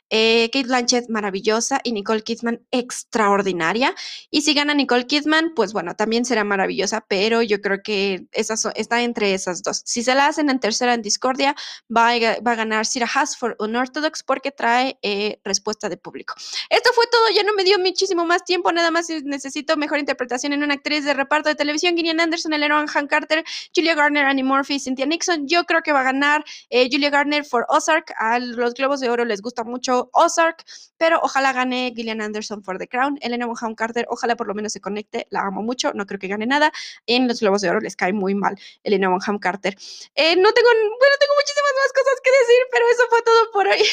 Eh, 0.09 0.49
Kate 0.51 0.67
Blanchett 0.67 1.09
maravillosa 1.09 1.81
y 1.83 1.91
Nicole 1.91 2.23
Kidman 2.23 2.65
extraordinaria. 2.71 3.93
Y 4.31 4.41
si 4.41 4.53
gana 4.53 4.73
Nicole 4.73 5.07
Kidman, 5.07 5.53
pues 5.55 5.73
bueno, 5.73 5.95
también 5.95 6.25
será 6.25 6.43
maravillosa, 6.43 7.05
pero 7.07 7.41
yo 7.41 7.61
creo 7.61 7.81
que 7.83 8.27
está 8.31 9.01
entre 9.01 9.33
esas 9.33 9.63
dos. 9.63 9.81
Si 9.85 10.03
se 10.03 10.15
la 10.15 10.27
hacen 10.27 10.49
en 10.49 10.59
tercera 10.59 10.93
en 10.93 11.01
Discordia, 11.01 11.55
va 11.95 12.11
a, 12.11 12.39
va 12.41 12.51
a 12.51 12.55
ganar 12.55 12.85
Sira 12.85 13.07
Haas 13.13 13.37
for 13.37 13.55
Unorthodox 13.59 14.23
porque 14.23 14.51
trae 14.51 14.97
eh, 15.01 15.39
respuesta 15.43 15.89
de 15.89 15.97
público. 15.97 16.33
Esto 16.69 16.91
fue 16.93 17.05
todo, 17.11 17.29
ya 17.33 17.43
no 17.43 17.53
me 17.53 17.63
dio 17.63 17.77
muchísimo 17.79 18.25
más 18.25 18.43
tiempo, 18.43 18.71
nada 18.71 18.91
más 18.91 19.09
necesito 19.23 19.77
mejor 19.77 19.99
interpretación 19.99 20.53
en 20.53 20.63
una 20.63 20.75
actriz 20.75 21.03
de 21.05 21.13
reparto 21.13 21.49
de 21.49 21.55
televisión, 21.55 21.95
Gillian 21.95 22.19
Anderson, 22.19 22.53
Eleanor 22.53 22.85
Han 22.93 23.07
Carter, 23.07 23.43
Julia 23.75 23.95
Garner, 23.95 24.25
Annie 24.25 24.43
Murphy, 24.43 24.79
Cynthia 24.79 25.05
Nixon. 25.05 25.47
Yo 25.47 25.63
creo 25.65 25.81
que 25.81 25.91
va 25.91 26.01
a 26.01 26.03
ganar 26.03 26.43
eh, 26.69 26.87
Julia 26.91 27.09
Garner 27.09 27.43
for 27.43 27.65
Ozark. 27.69 28.13
A 28.17 28.39
los 28.39 28.73
Globos 28.73 28.99
de 28.99 29.09
Oro 29.09 29.25
les 29.25 29.41
gusta 29.41 29.63
mucho 29.63 29.96
Ozark, 30.13 30.63
pero 30.97 31.19
ojalá 31.21 31.53
gane 31.53 31.93
Gillian 31.95 32.21
Anderson 32.21 32.63
for 32.63 32.77
The 32.77 32.87
Crown, 32.87 33.17
Elena 33.21 33.45
Bonham 33.45 33.75
Carter, 33.75 34.05
ojalá 34.09 34.35
por 34.35 34.47
lo 34.47 34.53
menos 34.53 34.73
se 34.73 34.81
conecte, 34.81 35.27
la 35.29 35.41
amo 35.41 35.61
mucho, 35.61 35.93
no 35.93 36.05
creo 36.05 36.19
que 36.19 36.27
gane 36.27 36.45
nada, 36.45 36.71
en 37.05 37.27
los 37.27 37.39
Globos 37.39 37.61
de 37.61 37.69
Oro 37.69 37.79
les 37.79 37.95
cae 37.95 38.13
muy 38.13 38.35
mal 38.35 38.57
Elena 38.83 39.09
Bonham 39.09 39.39
Carter. 39.39 39.75
Eh, 40.15 40.35
no 40.35 40.53
tengo, 40.53 40.69
bueno, 40.69 41.15
tengo 41.19 41.33
muchísimas 41.35 41.73
más 41.83 41.93
cosas 41.93 42.19
que 42.23 42.31
decir, 42.31 42.63
pero 42.71 42.85
eso 42.89 43.03
fue 43.09 43.21
todo 43.21 43.51
por 43.51 43.67
hoy. 43.67 43.79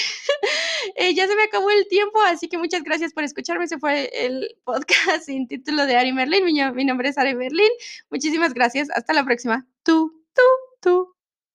Eh, 0.96 1.14
ya 1.14 1.26
se 1.26 1.34
me 1.34 1.44
acabó 1.44 1.70
el 1.70 1.88
tiempo, 1.88 2.20
así 2.20 2.46
que 2.46 2.58
muchas 2.58 2.82
gracias 2.82 3.12
por 3.14 3.24
escucharme, 3.24 3.66
se 3.66 3.78
fue 3.78 4.10
el 4.12 4.54
podcast 4.64 5.24
sin 5.24 5.48
título 5.48 5.86
de 5.86 5.96
Ari 5.96 6.12
Merlin, 6.12 6.44
mi, 6.44 6.52
mi 6.72 6.84
nombre 6.84 7.08
es 7.08 7.18
Ari 7.18 7.34
Merlin, 7.34 7.70
muchísimas 8.10 8.52
gracias, 8.52 8.90
hasta 8.90 9.14
la 9.14 9.24
próxima. 9.24 9.66
Tú, 9.82 10.22
tú, 10.34 10.42
tú. 10.80 11.13